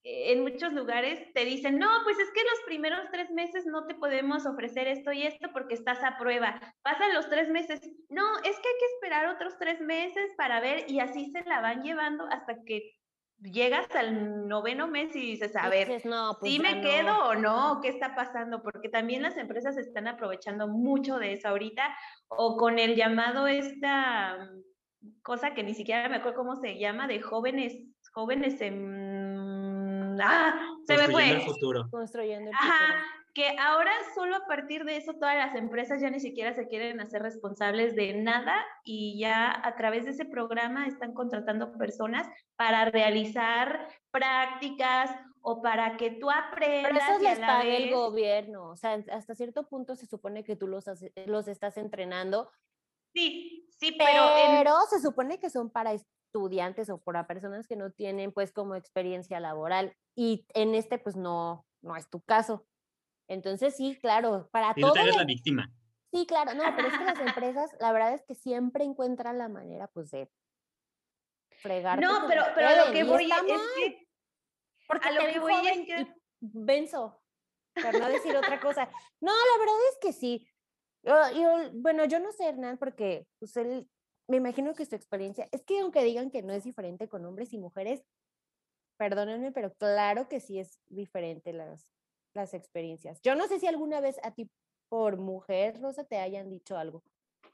[0.08, 3.96] en muchos lugares te dicen, no, pues es que los primeros tres meses no te
[3.96, 6.62] podemos ofrecer esto y esto porque estás a prueba.
[6.84, 10.86] Pasan los tres meses, no, es que hay que esperar otros tres meses para ver
[10.92, 12.94] y así se la van llevando hasta que
[13.40, 17.80] llegas al noveno mes y dices, a ver, si no, pues me quedo o no?
[17.82, 18.62] ¿Qué está pasando?
[18.62, 21.96] Porque también las empresas están aprovechando mucho de eso ahorita
[22.28, 27.08] o con el llamado esta mm, cosa que ni siquiera me acuerdo cómo se llama,
[27.08, 27.76] de jóvenes,
[28.14, 29.25] jóvenes en
[30.24, 31.32] ah, se me fue.
[31.32, 31.88] El futuro.
[31.90, 33.04] Construyendo el Ajá,
[33.36, 37.02] que ahora solo a partir de eso todas las empresas ya ni siquiera se quieren
[37.02, 42.86] hacer responsables de nada y ya a través de ese programa están contratando personas para
[42.86, 46.94] realizar prácticas o para que tú aprendas.
[46.94, 50.68] Pero eso les paga el gobierno, o sea, hasta cierto punto se supone que tú
[50.68, 50.86] los,
[51.26, 52.50] los estás entrenando.
[53.14, 54.24] Sí, sí, pero...
[54.34, 55.92] Pero se supone que son para
[56.36, 61.16] estudiantes o para personas que no tienen pues como experiencia laboral y en este pues
[61.16, 62.68] no, no es tu caso.
[63.28, 64.96] Entonces sí, claro, para y todo.
[64.98, 65.72] eres la víctima.
[66.12, 69.48] Sí, claro, no, pero es que las empresas, la verdad es que siempre encuentran la
[69.48, 70.30] manera pues de
[71.62, 72.00] fregar.
[72.02, 74.08] No, pero, pero a lo que voy es que...
[74.88, 76.14] Porque a lo que voy es que...
[76.42, 77.22] Benzo,
[77.74, 78.90] para no decir otra cosa.
[79.22, 80.48] No, la verdad es que sí.
[81.02, 83.88] Yo, yo, bueno, yo no sé, Hernán, porque pues él
[84.28, 87.54] me imagino que su experiencia, es que aunque digan que no es diferente con hombres
[87.54, 88.04] y mujeres,
[88.98, 91.92] perdónenme, pero claro que sí es diferente las,
[92.34, 93.22] las experiencias.
[93.22, 94.50] Yo no sé si alguna vez a ti
[94.90, 97.04] por mujer, Rosa, te hayan dicho algo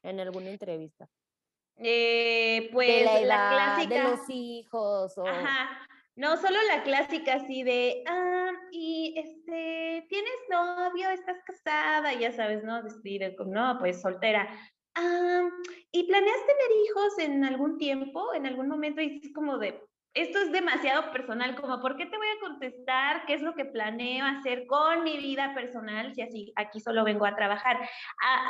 [0.04, 1.10] en alguna entrevista.
[1.78, 3.96] Eh, pues la, clásica.
[3.96, 5.18] De los hijos.
[5.18, 5.26] O...
[5.26, 5.88] Ajá.
[6.16, 11.10] No, solo la clásica así de, ah, y este, ¿tienes novio?
[11.10, 12.14] ¿Estás casada?
[12.14, 12.84] Ya sabes, ¿no?
[12.84, 14.48] Decir, no, pues soltera.
[14.96, 15.50] Ah,
[15.92, 19.02] ¿y planeas tener hijos en algún tiempo, en algún momento?
[19.02, 19.82] Y es como de,
[20.14, 23.64] esto es demasiado personal, como ¿por qué te voy a contestar qué es lo que
[23.64, 27.80] planeo hacer con mi vida personal si así aquí solo vengo a trabajar?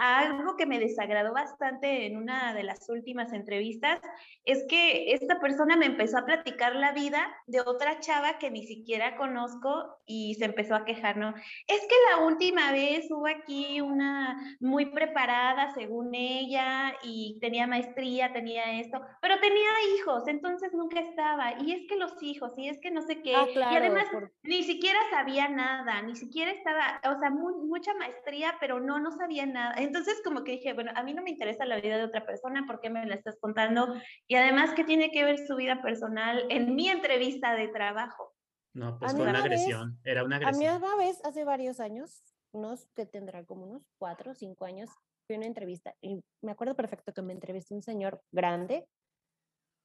[0.01, 3.99] algo que me desagradó bastante en una de las últimas entrevistas
[4.43, 8.65] es que esta persona me empezó a platicar la vida de otra chava que ni
[8.65, 11.33] siquiera conozco y se empezó a quejar, ¿no?
[11.67, 18.33] Es que la última vez hubo aquí una muy preparada según ella y tenía maestría,
[18.33, 22.79] tenía esto, pero tenía hijos, entonces nunca estaba y es que los hijos, y es
[22.79, 24.05] que no sé qué, ah, y además
[24.43, 29.45] ni siquiera sabía nada, ni siquiera estaba, o sea, mucha maestría, pero no, no sabía
[29.45, 29.75] nada.
[29.77, 32.65] Entonces como que dije, bueno, a mí no me interesa la vida de otra persona,
[32.65, 33.93] ¿por qué me la estás contando?
[34.27, 38.33] Y además, ¿qué tiene que ver su vida personal en mi entrevista de trabajo?
[38.73, 40.65] No, pues fue una, agresión, era una agresión.
[40.65, 44.65] A mí una vez, hace varios años, unos que tendrá como unos cuatro o cinco
[44.65, 44.89] años,
[45.27, 48.87] fui a una entrevista y me acuerdo perfecto que me entrevistó un señor grande,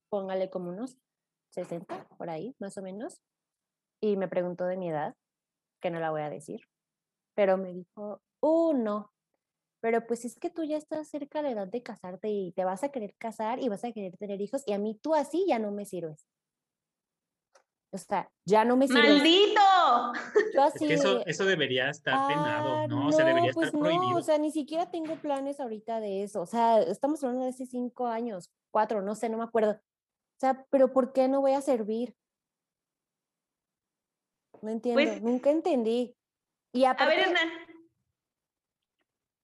[0.09, 0.97] póngale como unos
[1.51, 3.21] 60 por ahí, más o menos,
[4.01, 5.15] y me preguntó de mi edad,
[5.81, 6.61] que no la voy a decir,
[7.35, 9.13] pero me dijo, uh, no,
[9.81, 12.65] pero pues es que tú ya estás cerca de la edad de casarte y te
[12.65, 15.45] vas a querer casar y vas a querer tener hijos y a mí tú así
[15.47, 16.27] ya no me sirves.
[17.93, 19.23] O sea, ya no me sirves.
[19.23, 19.61] ¡Maldito!
[20.55, 23.09] Yo así eso, eso debería estar penado, ah, ¿no?
[23.09, 24.11] O sea, debería pues estar prohibido.
[24.11, 26.43] No, o sea, ni siquiera tengo planes ahorita de eso.
[26.43, 29.81] O sea, estamos hablando de hace cinco años, cuatro, no sé, no me acuerdo.
[30.37, 32.15] O sea, pero ¿por qué no voy a servir?
[34.61, 36.15] No entiendo, pues nunca entendí.
[36.73, 37.49] Y a ver, Hernán,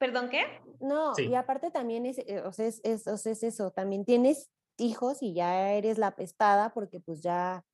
[0.02, 0.44] ¿Perdón qué?
[0.81, 4.05] No, y aparte también es, eh, o sea, es, es, o sea, es eso, también
[4.05, 7.64] tienes hijos y ya eres la pestada porque pues ya,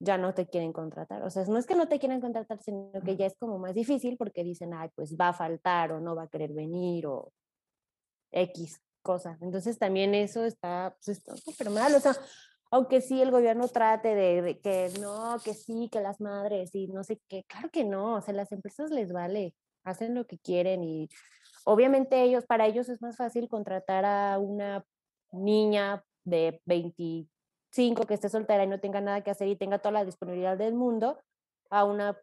[0.00, 1.22] ya no te quieren contratar.
[1.22, 3.72] O sea, no es que no te quieran contratar, sino que ya es como más
[3.72, 7.32] difícil porque dicen, ay, pues va a faltar o no va a querer venir o
[8.32, 9.38] X cosa.
[9.40, 11.94] Entonces también eso está, pues súper mal.
[11.94, 12.14] O sea,
[12.70, 16.88] aunque sí el gobierno trate de, de, que no, que sí, que las madres y
[16.88, 20.38] no sé qué, claro que no, o sea, las empresas les vale hacen lo que
[20.38, 21.08] quieren y
[21.64, 24.84] obviamente ellos, para ellos es más fácil contratar a una
[25.32, 29.92] niña de 25 que esté soltera y no tenga nada que hacer y tenga toda
[29.92, 31.18] la disponibilidad del mundo
[31.70, 32.18] a una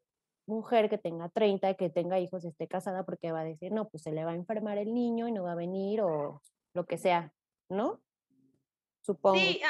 [0.48, 3.88] mujer que tenga 30, que tenga hijos y esté casada porque va a decir, no,
[3.88, 6.42] pues se le va a enfermar el niño y no va a venir o
[6.74, 7.34] lo que sea,
[7.70, 8.02] ¿no?
[9.02, 9.40] Supongo.
[9.40, 9.62] Sí,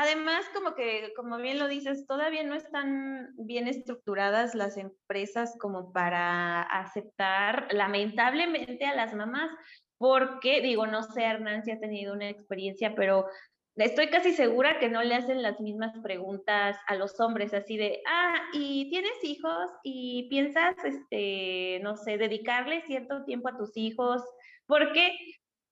[0.00, 5.92] Además, como que, como bien lo dices, todavía no están bien estructuradas las empresas como
[5.92, 9.50] para aceptar lamentablemente a las mamás,
[9.98, 13.26] porque, digo, no sé, Hernán si ha tenido una experiencia, pero
[13.74, 18.00] estoy casi segura que no le hacen las mismas preguntas a los hombres, así de,
[18.06, 19.68] ah, ¿y tienes hijos?
[19.82, 24.22] ¿Y piensas, este, no sé, dedicarle cierto tiempo a tus hijos?
[24.66, 25.10] Porque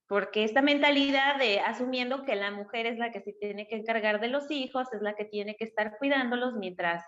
[0.09, 4.21] porque esta mentalidad de asumiendo que la mujer es la que se tiene que encargar
[4.21, 7.03] de los hijos, es la que tiene que estar cuidándolos mientras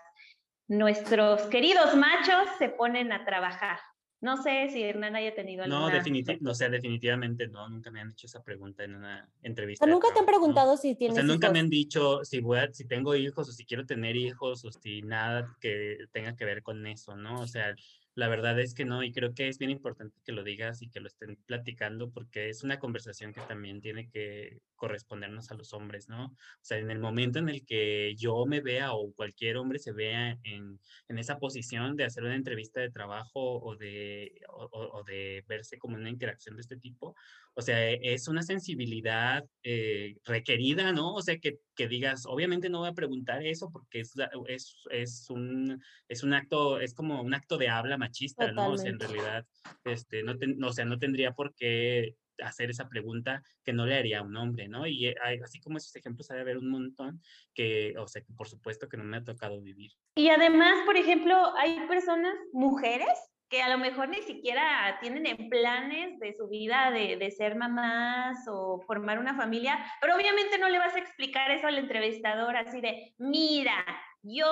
[0.67, 3.79] nuestros queridos machos se ponen a trabajar.
[4.21, 5.79] No sé si Hernán haya tenido alguna...
[5.79, 9.85] No, definitivamente, no, sea, definitivamente no, nunca me han hecho esa pregunta en una entrevista.
[9.85, 12.85] nunca te han preguntado si tienes O sea, nunca me han dicho si, voy si
[12.85, 16.85] tengo hijos o si quiero tener hijos o si nada que tenga que ver con
[16.85, 17.39] eso, ¿no?
[17.39, 17.73] O sea,
[18.15, 20.89] la verdad es que no, y creo que es bien importante que lo digas y
[20.89, 25.73] que lo estén platicando porque es una conversación que también tiene que correspondernos a los
[25.73, 26.25] hombres, ¿no?
[26.25, 29.91] O sea, en el momento en el que yo me vea o cualquier hombre se
[29.91, 35.43] vea en, en esa posición de hacer una entrevista de trabajo o de, o, de
[35.47, 37.15] verse como una interacción de este tipo,
[37.59, 41.13] o sea, es una sensibilidad eh, requerida, ¿no?
[41.13, 44.13] O sea, que, que, digas, obviamente no voy a preguntar eso porque es,
[44.47, 48.69] es, es, un, es un acto, es como un acto de habla machista, ¿no?
[48.69, 49.45] O sea, en realidad,
[49.83, 54.19] este, no, o sea, no tendría por qué hacer esa pregunta que no le haría
[54.19, 54.87] a un hombre, ¿no?
[54.87, 57.21] Y eh, así como esos ejemplos hay de haber un montón
[57.53, 59.91] que, o sea, que por supuesto que no me ha tocado vivir.
[60.15, 63.19] Y además, por ejemplo, hay personas, mujeres,
[63.49, 67.55] que a lo mejor ni siquiera tienen en planes de su vida de, de, ser
[67.55, 72.55] mamás o formar una familia, pero obviamente no le vas a explicar eso al entrevistador
[72.55, 73.83] así de, mira,
[74.21, 74.45] yo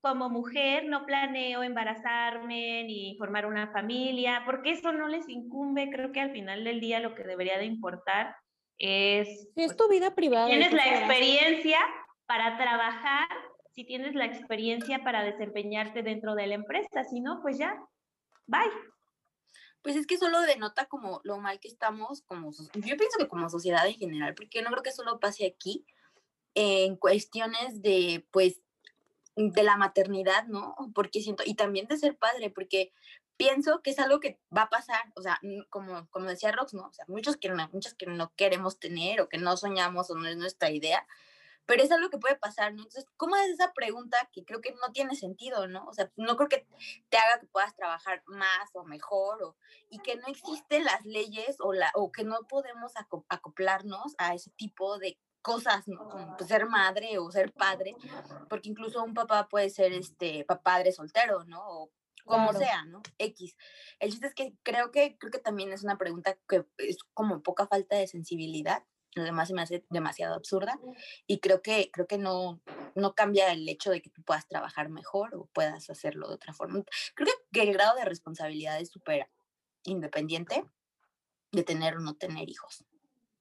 [0.00, 5.90] como mujer no planeo embarazarme ni formar una familia, porque eso no les incumbe.
[5.90, 8.34] Creo que al final del día lo que debería de importar
[8.78, 9.50] es...
[9.54, 10.46] Si es tu vida privada.
[10.46, 11.78] tienes la experiencia
[12.26, 13.28] para trabajar,
[13.74, 17.78] si tienes la experiencia para desempeñarte dentro de la empresa, si no, pues ya,
[18.46, 18.70] bye.
[19.82, 23.48] Pues es que solo denota como lo mal que estamos, como yo pienso que como
[23.50, 25.84] sociedad en general, porque no creo que solo pase aquí,
[26.54, 28.60] en cuestiones de, pues,
[29.36, 30.74] de la maternidad, ¿no?
[30.94, 32.92] Porque siento, y también de ser padre, porque
[33.36, 36.86] pienso que es algo que va a pasar, o sea, como, como decía Rox, ¿no?
[36.86, 40.14] O sea, muchos que no, muchos que no queremos tener o que no soñamos o
[40.14, 41.06] no es nuestra idea,
[41.66, 42.82] pero es algo que puede pasar, ¿no?
[42.82, 45.84] Entonces, ¿cómo es esa pregunta que creo que no tiene sentido, ¿no?
[45.86, 46.66] O sea, no creo que
[47.08, 49.56] te haga que puedas trabajar más o mejor o,
[49.88, 52.92] y que no existen las leyes o, la, o que no podemos
[53.28, 56.08] acoplarnos a ese tipo de cosas, ¿no?
[56.08, 57.94] Como pues, ser madre o ser padre,
[58.48, 61.60] porque incluso un papá puede ser este padre soltero, ¿no?
[61.68, 61.92] O
[62.24, 63.02] como sea, ¿no?
[63.18, 63.56] X.
[63.98, 67.42] El chiste es que creo que creo que también es una pregunta que es como
[67.42, 68.84] poca falta de sensibilidad.
[69.16, 70.78] Además se me hace demasiado absurda
[71.26, 72.60] y creo que creo que no
[72.94, 76.52] no cambia el hecho de que tú puedas trabajar mejor o puedas hacerlo de otra
[76.52, 76.82] forma.
[77.14, 79.28] Creo que, que el grado de responsabilidad es súper
[79.84, 80.64] independiente
[81.50, 82.84] de tener o no tener hijos.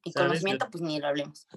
[0.03, 1.47] Y conocimiento, pues ni lo hablemos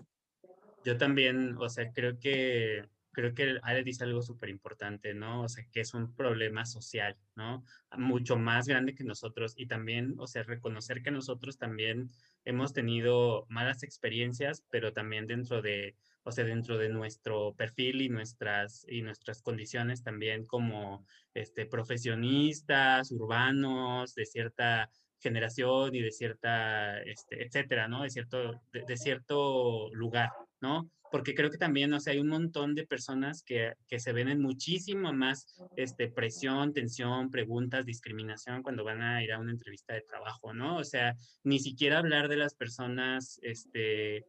[0.84, 5.42] yo también, o sea, creo que creo que Ale dice algo súper importante, ¿no?
[5.42, 7.64] O sea, que es un problema social, ¿no?
[7.96, 12.10] Mucho más grande que nosotros y también, o sea, reconocer que nosotros también
[12.44, 18.08] hemos tenido malas experiencias, pero también dentro de, o sea, dentro de nuestro perfil y
[18.08, 27.00] nuestras, y nuestras condiciones también como este, profesionistas, urbanos, de cierta generación y de cierta,
[27.02, 28.02] este, etcétera, ¿no?
[28.02, 30.30] De cierto, de cierto lugar,
[30.60, 30.90] ¿no?
[31.14, 34.28] Porque creo que también, o sea, hay un montón de personas que, que se ven
[34.28, 35.46] en muchísimo más
[35.76, 40.76] este, presión, tensión, preguntas, discriminación cuando van a ir a una entrevista de trabajo, ¿no?
[40.76, 44.26] O sea, ni siquiera hablar de las personas, este,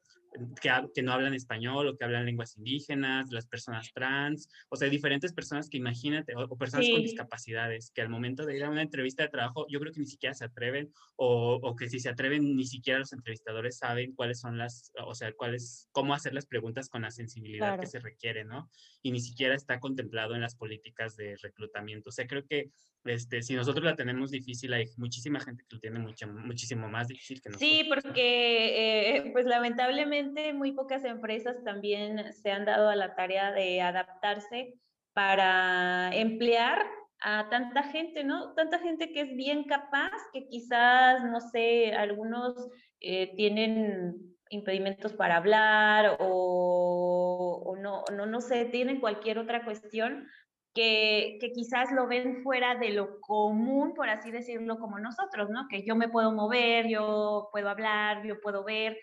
[0.62, 5.34] que, no hablan español o que hablan lenguas indígenas, las personas trans, o sea, diferentes
[5.34, 9.24] personas que imagínate, o, personas con discapacidades, que al momento de ir a una entrevista
[9.24, 12.56] de trabajo, yo creo que ni siquiera se atreven, o, o, que si se atreven,
[12.56, 16.90] ni siquiera los entrevistadores saben cuáles son las, o sea, cuáles, cómo hacer las preguntas
[16.90, 18.70] con la sensibilidad que se requiere, ¿no?
[19.02, 22.10] Y ni siquiera está contemplado en las políticas de reclutamiento.
[22.10, 22.72] O sea, creo que
[23.06, 27.08] este, si nosotros la tenemos difícil, hay muchísima gente que lo tiene mucho, muchísimo más
[27.08, 27.70] difícil que nosotros.
[27.70, 33.52] Sí, porque eh, pues lamentablemente muy pocas empresas también se han dado a la tarea
[33.52, 34.74] de adaptarse
[35.14, 36.86] para emplear
[37.22, 38.54] a tanta gente, ¿no?
[38.54, 42.70] Tanta gente que es bien capaz, que quizás, no sé, algunos
[43.00, 50.28] eh, tienen impedimentos para hablar o, o no, no, no sé, tienen cualquier otra cuestión,
[50.76, 55.68] que, quizás lo ven fuera de lo común, por así decirlo, como nosotros, ¿no?
[55.70, 58.98] Que yo me puedo mover, yo puedo hablar, yo puedo ver,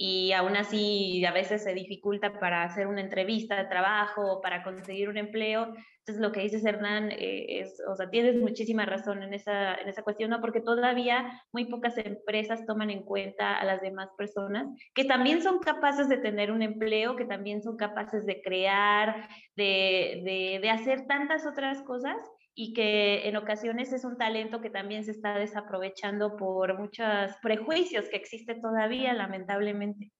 [0.00, 5.08] y aún así a veces se dificulta para hacer una entrevista de trabajo, para conseguir
[5.08, 5.74] un empleo.
[5.98, 9.88] Entonces lo que dices Hernán eh, es, o sea, tienes muchísima razón en esa, en
[9.88, 10.40] esa cuestión, ¿no?
[10.40, 15.58] porque todavía muy pocas empresas toman en cuenta a las demás personas que también son
[15.58, 21.08] capaces de tener un empleo, que también son capaces de crear, de, de, de hacer
[21.08, 22.16] tantas otras cosas
[22.60, 28.08] y que en ocasiones es un talento que también se está desaprovechando por muchos prejuicios
[28.08, 30.10] que existe todavía, lamentablemente.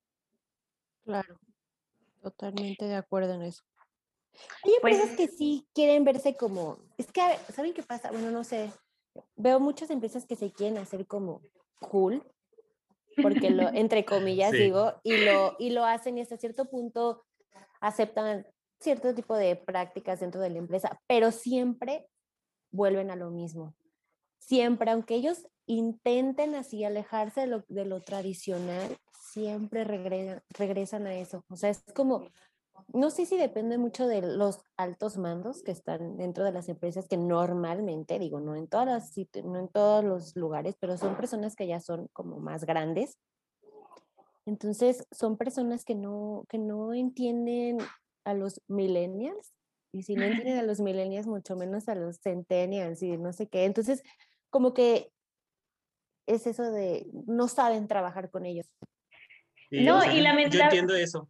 [1.03, 1.41] Claro,
[2.23, 3.65] totalmente de acuerdo en eso.
[4.63, 7.23] Hay empresas pues, que sí quieren verse como, es que,
[7.53, 8.13] ¿saben qué pasa?
[8.13, 8.71] Bueno, no sé,
[9.35, 11.43] veo muchas empresas que se quieren hacer como
[11.81, 12.23] cool,
[13.21, 17.27] porque lo, entre comillas digo, y lo, y lo hacen y hasta cierto punto
[17.81, 18.47] aceptan
[18.79, 22.07] cierto tipo de prácticas dentro de la empresa, pero siempre
[22.71, 23.75] vuelven a lo mismo.
[24.39, 31.45] Siempre, aunque ellos intenten así alejarse de lo, de lo tradicional, siempre regresan a eso.
[31.51, 32.25] O sea, es como,
[32.93, 37.09] no sé si depende mucho de los altos mandos que están dentro de las empresas,
[37.09, 41.55] que normalmente, digo, no en, todas las, no en todos los lugares, pero son personas
[41.55, 43.19] que ya son como más grandes.
[44.47, 47.79] Entonces, son personas que no, que no entienden
[48.25, 49.53] a los millennials
[49.93, 53.49] y si no entienden a los millennials, mucho menos a los centennials y no sé
[53.49, 53.65] qué.
[53.65, 54.03] Entonces,
[54.51, 55.11] como que
[56.27, 58.67] es eso de no saben trabajar con ellos.
[59.71, 60.57] no, y lamentablemente.
[60.59, 61.29] Yo entiendo eso.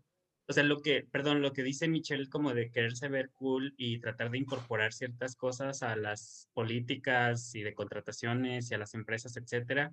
[0.51, 4.01] O sea, lo que, perdón, lo que dice Michelle como de quererse ver cool y
[4.01, 9.37] tratar de incorporar ciertas cosas a las políticas y de contrataciones y a las empresas,
[9.37, 9.93] etcétera.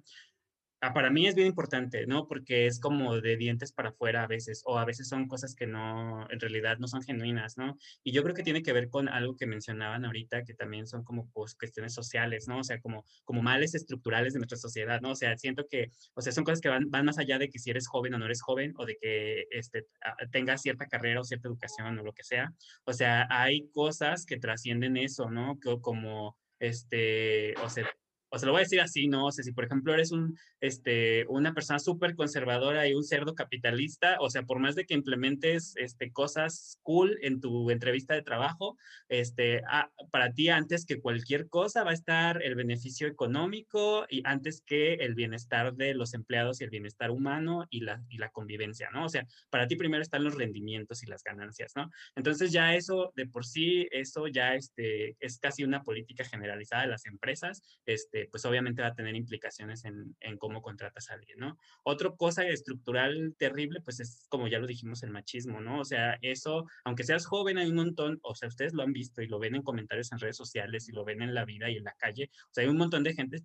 [0.81, 2.27] Ah, para mí es bien importante, ¿no?
[2.27, 5.65] Porque es como de dientes para afuera a veces, o a veces son cosas que
[5.65, 7.77] no, en realidad no son genuinas, ¿no?
[8.03, 11.03] Y yo creo que tiene que ver con algo que mencionaban ahorita, que también son
[11.03, 12.59] como pues, cuestiones sociales, ¿no?
[12.59, 15.11] O sea, como, como males estructurales de nuestra sociedad, ¿no?
[15.11, 17.57] O sea, siento que, o sea, son cosas que van, van más allá de que
[17.57, 19.87] si eres joven o no eres joven, o de que este,
[20.31, 22.53] tengas cierta carrera o cierta educación o lo que sea.
[22.83, 25.57] O sea, hay cosas que trascienden eso, ¿no?
[25.81, 27.85] Como, este, o sea,
[28.35, 29.27] o se lo voy a decir así, ¿no?
[29.27, 33.33] O sea, si por ejemplo eres un, este, una persona súper conservadora y un cerdo
[33.33, 38.23] capitalista, o sea, por más de que implementes este, cosas cool en tu entrevista de
[38.23, 38.77] trabajo,
[39.07, 44.21] este, ah, para ti antes que cualquier cosa va a estar el beneficio económico y
[44.25, 48.31] antes que el bienestar de los empleados y el bienestar humano y la, y la
[48.31, 49.05] convivencia, ¿no?
[49.05, 51.89] O sea, para ti primero están los rendimientos y las ganancias, ¿no?
[52.17, 56.89] Entonces ya eso, de por sí, eso ya este, es casi una política generalizada de
[56.89, 61.57] las empresas, este, pues obviamente va a tener implicaciones en, cómo contratas a alguien, ¿no?
[61.83, 65.79] Otra cosa estructural terrible, pues es como ya lo dijimos, el machismo, ¿no?
[65.79, 69.21] O sea, eso, aunque seas joven, hay un montón, o sea, ustedes lo han visto
[69.21, 71.77] y lo ven en comentarios en redes sociales y lo ven en la vida y
[71.77, 73.43] en la calle, o sea, hay un montón de gente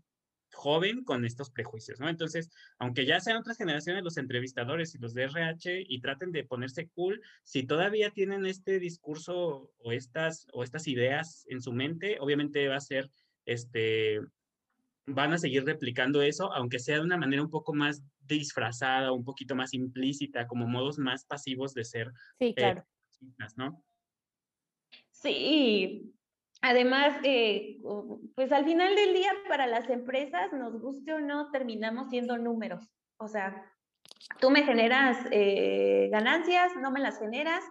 [0.52, 2.08] joven con estos prejuicios, ¿no?
[2.08, 6.44] Entonces, aunque ya sean otras generaciones los entrevistadores y los de RH y traten de
[6.44, 12.18] ponerse cool, si todavía tienen este discurso o estas, o estas ideas en su mente,
[12.20, 13.10] obviamente va a ser
[13.46, 14.20] este,
[15.14, 19.24] van a seguir replicando eso, aunque sea de una manera un poco más disfrazada, un
[19.24, 22.12] poquito más implícita, como modos más pasivos de ser.
[22.38, 22.84] Sí, eh, claro.
[23.56, 23.84] ¿no?
[25.10, 26.14] Sí,
[26.62, 27.80] además, eh,
[28.34, 32.88] pues al final del día para las empresas, nos guste o no, terminamos siendo números.
[33.18, 33.70] O sea,
[34.40, 37.62] tú me generas eh, ganancias, no me las generas,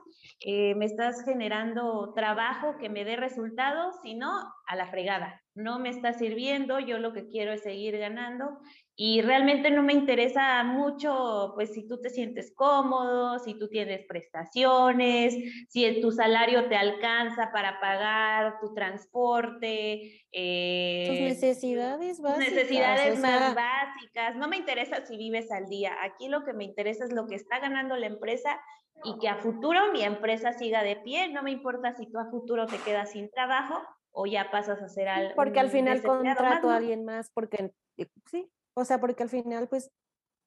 [0.42, 4.32] eh, me estás generando trabajo que me dé resultados, si no,
[4.68, 5.42] a la fregada.
[5.56, 8.60] No me está sirviendo, yo lo que quiero es seguir ganando
[9.02, 14.06] y realmente no me interesa mucho, pues si tú te sientes cómodo, si tú tienes
[14.06, 15.38] prestaciones,
[15.70, 20.26] si tu salario te alcanza para pagar tu transporte.
[20.34, 22.54] Eh, tus necesidades básicas.
[22.54, 24.36] Necesidades más básicas.
[24.36, 25.94] No me interesa si vives al día.
[26.04, 28.60] Aquí lo que me interesa es lo que está ganando la empresa
[29.06, 31.30] y que a futuro mi empresa siga de pie.
[31.30, 33.82] No me importa si tú a futuro te quedas sin trabajo
[34.12, 35.36] o ya pasas a hacer algo.
[35.38, 39.68] Porque al final contrato a alguien más, porque eh, sí, o sea, porque al final,
[39.68, 39.92] pues,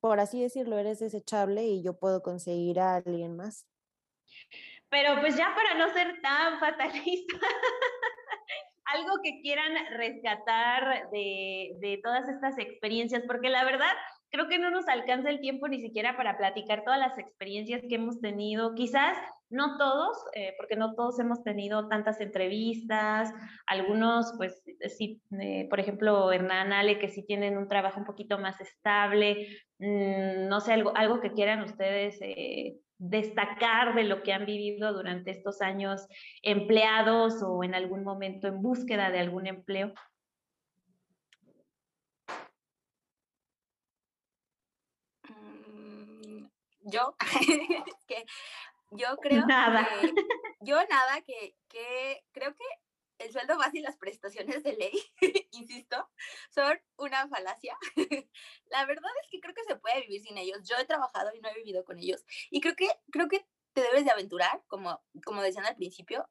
[0.01, 3.67] por así decirlo, eres desechable y yo puedo conseguir a alguien más.
[4.89, 7.39] Pero pues ya para no ser tan fatalista,
[8.85, 13.93] algo que quieran rescatar de, de, todas estas experiencias, porque la verdad
[14.31, 17.95] creo que no nos alcanza el tiempo ni siquiera para platicar todas las experiencias que
[17.95, 18.75] hemos tenido.
[18.75, 19.17] Quizás
[19.53, 23.33] no todos, eh, porque no todos hemos tenido tantas entrevistas,
[23.67, 24.63] algunos, pues
[24.97, 29.47] sí, eh, por ejemplo, Hernán, Ale, que sí tienen un trabajo un poquito más estable,
[29.79, 34.93] mm, no sé, algo, algo que quieran ustedes eh, destacar de lo que han vivido
[34.93, 36.07] durante estos años
[36.43, 39.93] empleados o en algún momento en búsqueda de algún empleo.
[45.29, 46.47] Mm,
[46.85, 47.15] yo,
[48.07, 48.25] que
[48.93, 49.89] yo creo nada.
[50.01, 50.13] Que,
[50.61, 52.65] yo nada, que, que creo que
[53.19, 54.93] el sueldo base y las prestaciones de ley,
[55.53, 56.11] insisto,
[56.51, 57.77] son una falacia.
[58.67, 60.61] La verdad es que creo que se puede vivir sin ellos.
[60.69, 62.25] Yo he trabajado y no he vivido con ellos.
[62.51, 66.29] Y creo que, creo que te debes de aventurar, como, como decían al principio,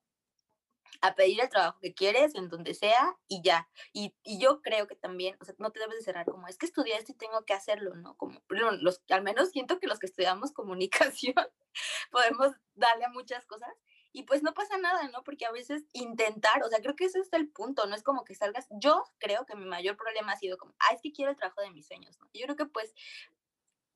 [1.01, 3.69] a pedir el trabajo que quieres en donde sea y ya.
[3.93, 6.57] Y, y, yo creo que también, o sea, no te debes de cerrar como, es
[6.57, 8.15] que estudié esto y tengo que hacerlo, ¿no?
[8.17, 11.35] Como, los, al menos siento que los que estudiamos comunicación
[12.11, 13.73] podemos darle a muchas cosas
[14.13, 15.23] y pues no pasa nada, ¿no?
[15.23, 18.25] Porque a veces intentar, o sea, creo que ese es el punto, no es como
[18.25, 21.31] que salgas, yo creo que mi mayor problema ha sido como, ah, es que quiero
[21.31, 22.27] el trabajo de mis sueños, ¿no?
[22.33, 22.93] Yo creo que pues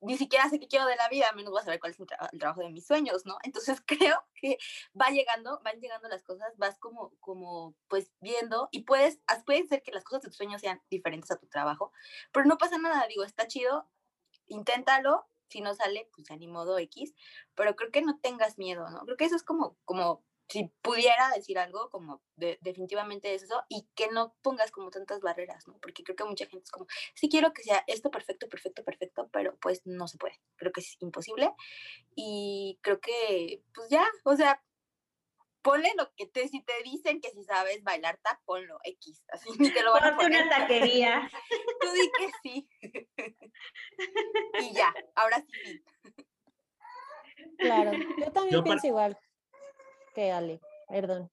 [0.00, 2.38] ni siquiera sé qué quiero de la vida, menos voy a saber cuál es el,
[2.38, 3.38] trabajo de mis sueños, ¿no?
[3.42, 4.58] Entonces creo que
[5.00, 9.82] va llegando, van llegando las cosas, vas como, como, pues viendo y puedes, puede ser
[9.82, 11.92] que las cosas de tus sueños sean diferentes a tu trabajo,
[12.32, 13.88] pero no pasa nada, digo, está chido,
[14.46, 17.14] inténtalo, si no sale, pues ya ni modo X,
[17.54, 19.00] pero creo que no tengas miedo, ¿no?
[19.04, 23.88] Creo que eso es como, como si pudiera decir algo, como definitivamente es eso, y
[23.94, 25.78] que no pongas como tantas barreras, ¿no?
[25.78, 29.28] Porque creo que mucha gente es como, sí quiero que sea esto perfecto, perfecto, perfecto,
[29.32, 31.50] pero pues no se puede, creo que es imposible,
[32.14, 34.62] y creo que, pues ya, o sea,
[35.62, 39.50] ponle lo que te, si te dicen que si sabes bailar tap, ponlo X, así
[39.58, 40.44] ni te lo van a poner.
[40.44, 41.28] una taquería.
[41.80, 42.68] Tú di que sí.
[44.60, 45.82] y ya, ahora sí.
[47.58, 49.18] Claro, yo también pienso igual
[50.16, 51.30] que Ale, perdón,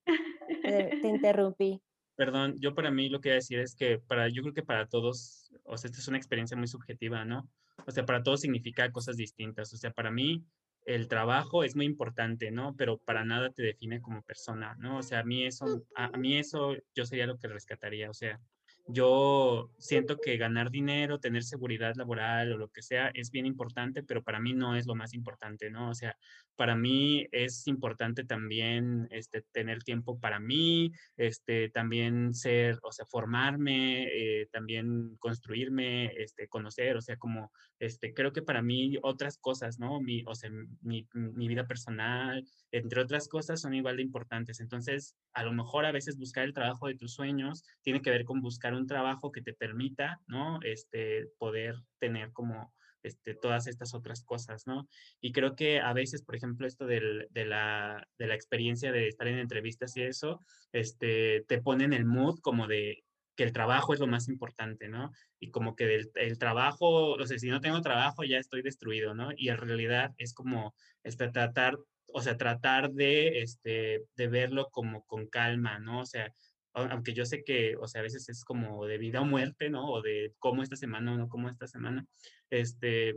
[0.62, 1.80] te interrumpí.
[2.16, 4.62] Perdón, yo para mí lo que voy a decir es que para, yo creo que
[4.62, 7.48] para todos, o sea, esta es una experiencia muy subjetiva, ¿no?
[7.86, 9.72] O sea, para todos significa cosas distintas.
[9.72, 10.44] O sea, para mí,
[10.86, 12.76] el trabajo es muy importante, ¿no?
[12.76, 14.98] Pero para nada te define como persona, ¿no?
[14.98, 18.38] O sea, a mí eso, a, mí eso yo sería lo que rescataría, o sea,
[18.86, 24.02] yo siento que ganar dinero, tener seguridad laboral o lo que sea es bien importante,
[24.02, 25.90] pero para mí no es lo más importante, ¿no?
[25.90, 26.16] O sea,
[26.54, 33.06] para mí es importante también este, tener tiempo para mí, este, también ser, o sea,
[33.06, 39.38] formarme, eh, también construirme, este, conocer, o sea, como, este, creo que para mí otras
[39.38, 40.00] cosas, ¿no?
[40.00, 40.50] Mi, o sea,
[40.82, 44.60] mi, mi vida personal, entre otras cosas, son igual de importantes.
[44.60, 48.24] Entonces, a lo mejor a veces buscar el trabajo de tus sueños tiene que ver
[48.24, 50.60] con buscar un trabajo que te permita, ¿no?
[50.62, 52.72] Este, poder tener como
[53.04, 54.88] este, todas estas otras cosas, ¿no?
[55.20, 59.08] Y creo que a veces, por ejemplo, esto del, de, la, de, la, experiencia de
[59.08, 60.40] estar en entrevistas y eso,
[60.72, 63.04] este, te pone en el mood como de
[63.36, 65.12] que el trabajo es lo más importante, ¿no?
[65.38, 69.30] Y como que el trabajo, o sea, si no tengo trabajo ya estoy destruido, ¿no?
[69.36, 71.76] Y en realidad es como este, tratar,
[72.12, 76.00] o sea, tratar de, este, de verlo como con calma, ¿no?
[76.00, 76.32] O sea,
[76.74, 79.88] aunque yo sé que, o sea, a veces es como de vida o muerte, ¿no?
[79.90, 82.06] O de cómo esta semana o no cómo esta semana,
[82.50, 83.14] este,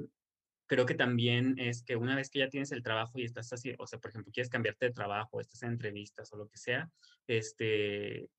[0.68, 3.74] creo que también es que una vez que ya tienes el trabajo y estás así,
[3.80, 6.90] o sea, por ejemplo, quieres cambiarte de trabajo, estás en entrevistas o lo que sea,
[7.26, 8.30] este,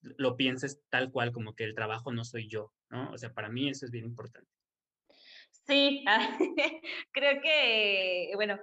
[0.00, 3.10] lo pienses tal cual como que el trabajo no soy yo, ¿no?
[3.10, 4.50] O sea, para mí eso es bien importante.
[5.66, 6.04] Sí,
[7.12, 8.58] creo que, bueno,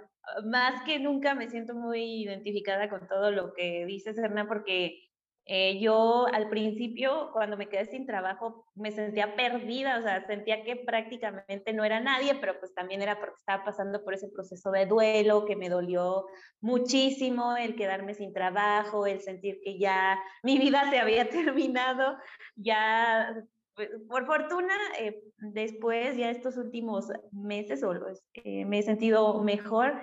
[0.45, 5.10] más que nunca me siento muy identificada con todo lo que dices, Hernán, porque
[5.45, 10.63] eh, yo al principio, cuando me quedé sin trabajo, me sentía perdida, o sea, sentía
[10.63, 14.71] que prácticamente no era nadie, pero pues también era porque estaba pasando por ese proceso
[14.71, 16.25] de duelo que me dolió
[16.61, 22.17] muchísimo, el quedarme sin trabajo, el sentir que ya mi vida se había terminado,
[22.55, 23.33] ya
[23.75, 27.93] pues, por fortuna, eh, después, ya estos últimos meses, o,
[28.33, 30.01] eh, me he sentido mejor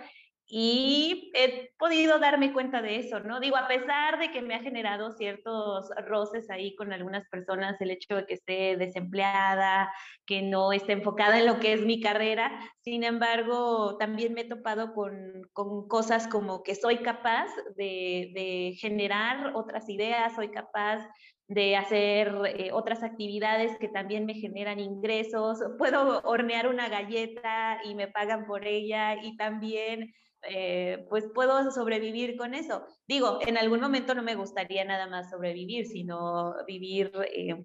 [0.51, 3.39] y he podido darme cuenta de eso, ¿no?
[3.39, 7.91] Digo, a pesar de que me ha generado ciertos roces ahí con algunas personas, el
[7.91, 9.93] hecho de que esté desempleada,
[10.25, 14.49] que no esté enfocada en lo que es mi carrera, sin embargo, también me he
[14.49, 21.07] topado con, con cosas como que soy capaz de, de, generar otras ideas, soy capaz
[21.49, 27.95] de hacer eh, otras actividades que también me generan ingresos, puedo hornear una galleta y
[27.95, 32.85] me pagan por ella y también eh, pues puedo sobrevivir con eso.
[33.07, 37.65] Digo, en algún momento no me gustaría nada más sobrevivir, sino vivir eh,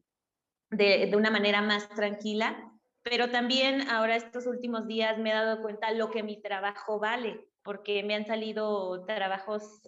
[0.72, 2.72] de, de, una manera más tranquila,
[3.04, 7.38] pero también ahora estos últimos días me he dado cuenta lo que mi trabajo vale,
[7.64, 9.82] porque me han salido trabajos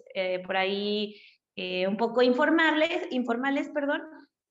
[0.46, 1.16] por ahí
[1.56, 4.02] un poco informales, informales perdón,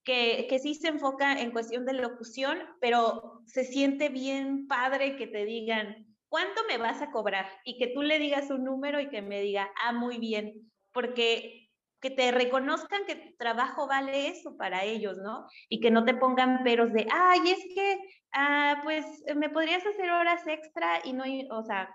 [0.03, 5.27] que, que, sí se enfoca en cuestión de locución, pero se siente bien padre que
[5.27, 7.47] te digan, ¿cuánto me vas a cobrar?
[7.63, 11.65] Y que tú le digas un número y que me diga, ah, muy bien, porque
[12.01, 15.47] que te reconozcan que tu trabajo vale eso para ellos, ¿no?
[15.69, 17.99] Y que no te pongan peros de, ay, es que,
[18.33, 21.89] ah, pues, me podrías hacer horas extra y no, o sea,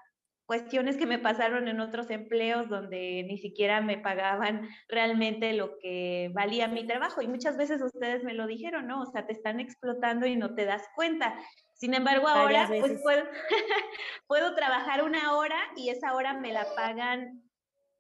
[0.51, 6.29] cuestiones que me pasaron en otros empleos donde ni siquiera me pagaban realmente lo que
[6.35, 7.23] valía mi trabajo.
[7.23, 9.03] Y muchas veces ustedes me lo dijeron, ¿no?
[9.03, 11.39] O sea, te están explotando y no te das cuenta.
[11.75, 13.23] Sin embargo, ahora pues puedo,
[14.27, 17.45] puedo trabajar una hora y esa hora me la pagan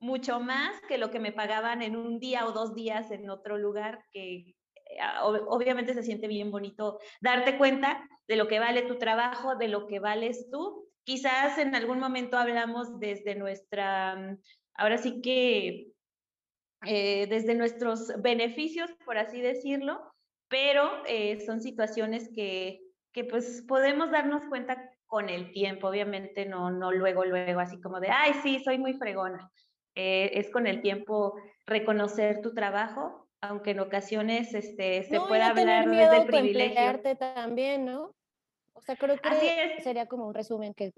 [0.01, 3.59] mucho más que lo que me pagaban en un día o dos días en otro
[3.59, 8.98] lugar, que eh, obviamente se siente bien bonito darte cuenta de lo que vale tu
[8.98, 10.89] trabajo, de lo que vales tú.
[11.05, 14.36] Quizás en algún momento hablamos desde nuestra,
[14.74, 15.88] ahora sí que
[16.86, 20.12] eh, desde nuestros beneficios, por así decirlo,
[20.48, 22.80] pero eh, son situaciones que
[23.12, 27.98] que pues podemos darnos cuenta con el tiempo, obviamente no, no luego, luego, así como
[28.01, 29.51] de, ay, sí, soy muy fregona.
[29.96, 31.34] Eh, es con el tiempo
[31.66, 37.16] reconocer tu trabajo, aunque en ocasiones este, se pueda hablar desde el privilegio.
[37.18, 38.14] también, ¿no?
[38.81, 40.91] O sea, creo que sería como un resumen, que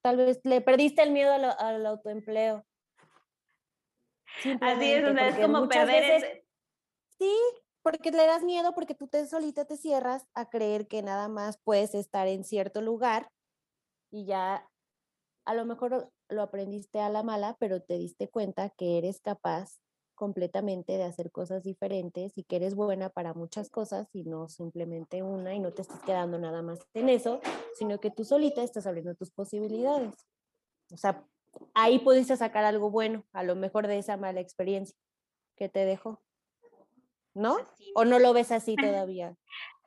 [0.00, 2.64] tal vez le perdiste el miedo al, autoempleo.
[4.60, 6.44] Así es, o sea, es como perder...
[7.18, 7.34] Sí,
[7.82, 11.58] porque le das miedo porque tú te solita te cierras a creer que nada más
[11.58, 13.30] puedes estar en cierto lugar
[14.10, 14.68] y ya
[15.46, 19.80] a lo mejor lo aprendiste a la mala, pero te diste cuenta que eres capaz
[20.16, 25.22] completamente de hacer cosas diferentes y que eres buena para muchas cosas y no simplemente
[25.22, 27.40] una y no te estás quedando nada más en eso,
[27.74, 30.26] sino que tú solita estás abriendo tus posibilidades.
[30.92, 31.24] O sea,
[31.74, 34.96] ahí pudiste sacar algo bueno, a lo mejor de esa mala experiencia
[35.54, 36.20] que te dejó.
[37.36, 37.58] ¿no?
[37.94, 39.36] ¿O no lo ves así todavía?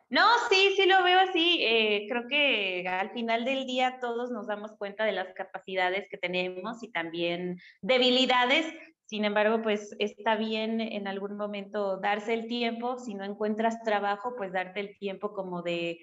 [0.10, 1.60] No, sí, sí lo veo así.
[1.62, 6.18] Eh, creo que al final del día todos nos damos cuenta de las capacidades que
[6.18, 8.66] tenemos y también debilidades.
[9.10, 13.00] Sin embargo, pues está bien en algún momento darse el tiempo.
[13.00, 15.98] Si no encuentras trabajo, pues darte el tiempo como de,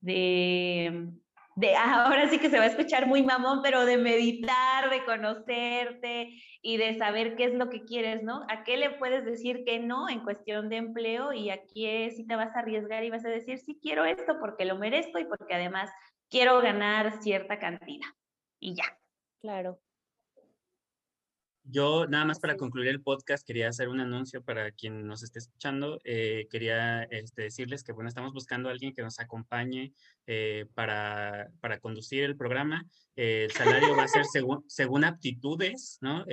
[0.00, 1.12] de
[1.54, 6.30] de ahora sí que se va a escuchar muy mamón, pero de meditar, de conocerte
[6.60, 8.46] y de saber qué es lo que quieres, ¿no?
[8.48, 12.26] ¿A qué le puedes decir que no en cuestión de empleo y a qué sí
[12.26, 15.24] te vas a arriesgar y vas a decir, sí quiero esto porque lo merezco y
[15.24, 15.88] porque además
[16.28, 18.08] quiero ganar cierta cantidad
[18.58, 18.98] y ya.
[19.40, 19.78] Claro.
[21.70, 25.38] Yo nada más para concluir el podcast quería hacer un anuncio para quien nos esté
[25.38, 26.00] escuchando.
[26.04, 29.92] Eh, quería este, decirles que bueno, estamos buscando a alguien que nos acompañe
[30.26, 32.84] eh, para, para, conducir el programa.
[33.14, 36.24] Eh, el salario va a ser según, según aptitudes, ¿no?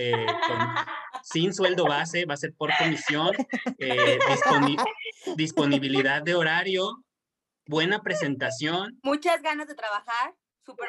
[1.23, 3.31] sin sueldo base, va a ser por comisión,
[5.35, 7.03] disponibilidad de horario,
[7.67, 8.99] buena presentación.
[9.03, 10.33] Muchas ganas de trabajar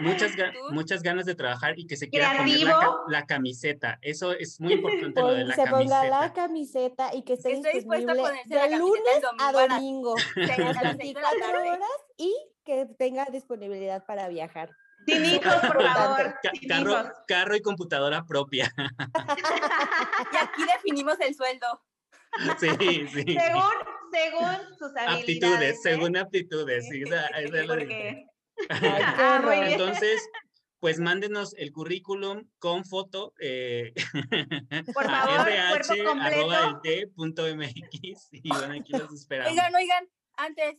[0.00, 0.32] muchas,
[0.70, 2.66] muchas ganas de trabajar y que se quiera poner
[3.08, 3.98] la, camiseta.
[4.02, 5.78] Eso es muy importante lo de la se camiseta.
[5.78, 10.14] ponga la camiseta y que esté disponible de lunes a domingo.
[10.36, 14.70] las 24 horas y que tenga disponibilidad para viajar.
[15.06, 16.34] Sin hijos, por favor.
[16.68, 18.72] carro, carro y computadora propia.
[20.32, 21.82] y aquí definimos el sueldo.
[22.58, 23.24] Sí, sí.
[23.24, 23.72] Según,
[24.12, 25.20] según sus habilidades.
[25.20, 26.88] Aptitudes, según aptitudes.
[26.88, 27.10] Sí, sí,
[27.66, 28.27] porque
[28.70, 30.20] Ah, Entonces,
[30.80, 33.92] pues mándenos el currículum con foto eh,
[34.94, 35.72] Por favor, a
[38.30, 39.52] y bueno, aquí los esperamos.
[39.52, 40.78] Oigan, oigan, antes,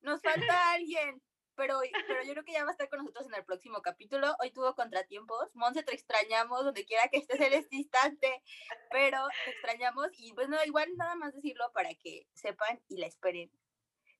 [0.00, 1.22] nos falta alguien,
[1.54, 4.34] pero, pero yo creo que ya va a estar con nosotros en el próximo capítulo.
[4.40, 5.54] Hoy tuvo contratiempos.
[5.54, 8.42] Monse, te extrañamos donde quiera que estés en este instante,
[8.90, 13.06] pero te extrañamos y pues no, igual nada más decirlo para que sepan y la
[13.06, 13.50] esperen,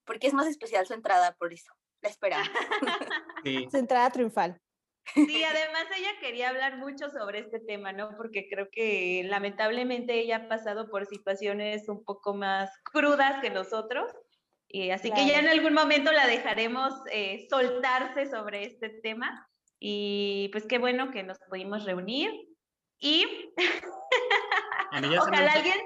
[0.05, 1.73] porque es más especial su entrada, por eso.
[2.03, 2.49] La esperamos.
[3.71, 4.61] Su entrada triunfal.
[5.15, 8.17] Sí, además ella quería hablar mucho sobre este tema, ¿no?
[8.17, 14.13] Porque creo que lamentablemente ella ha pasado por situaciones un poco más crudas que nosotros.
[14.69, 19.49] Y así que ya en algún momento la dejaremos eh, soltarse sobre este tema.
[19.79, 22.31] Y pues qué bueno que nos pudimos reunir.
[22.99, 23.27] Y
[25.19, 25.79] ojalá alguien...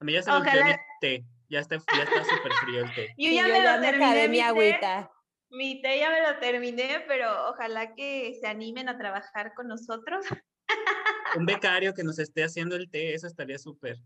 [0.00, 0.80] A mí ya se me ojalá...
[1.00, 1.24] té.
[1.48, 3.14] Ya está súper frío el té.
[3.16, 5.10] Yo ya me lo terminé mi agüita.
[5.54, 10.26] Mi té ya me lo terminé, pero ojalá que se animen a trabajar con nosotros.
[11.36, 13.98] Un becario que nos esté haciendo el té, eso estaría súper.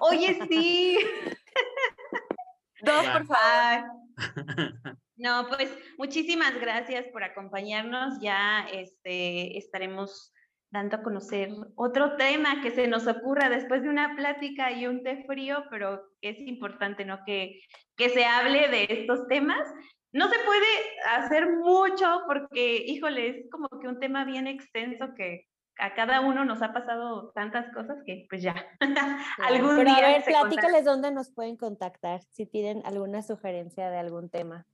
[0.00, 0.98] Oye, sí.
[2.82, 3.90] Dos, por favor.
[5.14, 8.18] No, pues muchísimas gracias por acompañarnos.
[8.20, 10.32] Ya este, estaremos
[10.72, 15.04] dando a conocer otro tema que se nos ocurra después de una plática y un
[15.04, 17.20] té frío, pero es importante ¿no?
[17.24, 17.60] que,
[17.94, 19.68] que se hable de estos temas
[20.12, 20.66] no se puede
[21.10, 25.48] hacer mucho porque, híjole, es como que un tema bien extenso que
[25.78, 28.54] a cada uno nos ha pasado tantas cosas que pues ya,
[29.38, 30.06] algún Pero día.
[30.06, 34.66] A ver, platícales dónde nos pueden contactar si tienen alguna sugerencia de algún tema.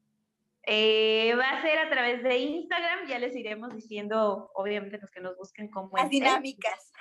[0.65, 5.21] Eh, va a ser a través de Instagram, ya les iremos diciendo, obviamente, los que
[5.21, 5.93] nos busquen como...
[5.97, 6.93] Las dinámicas.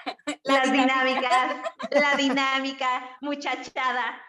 [0.43, 1.55] Las dinámicas,
[1.91, 4.21] la dinámica, muchachada.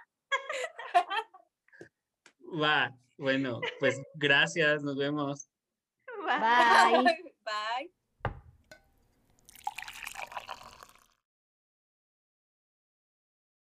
[2.60, 5.48] Va, bueno, pues gracias, nos vemos.
[6.24, 7.04] Bye.
[7.44, 7.92] Bye.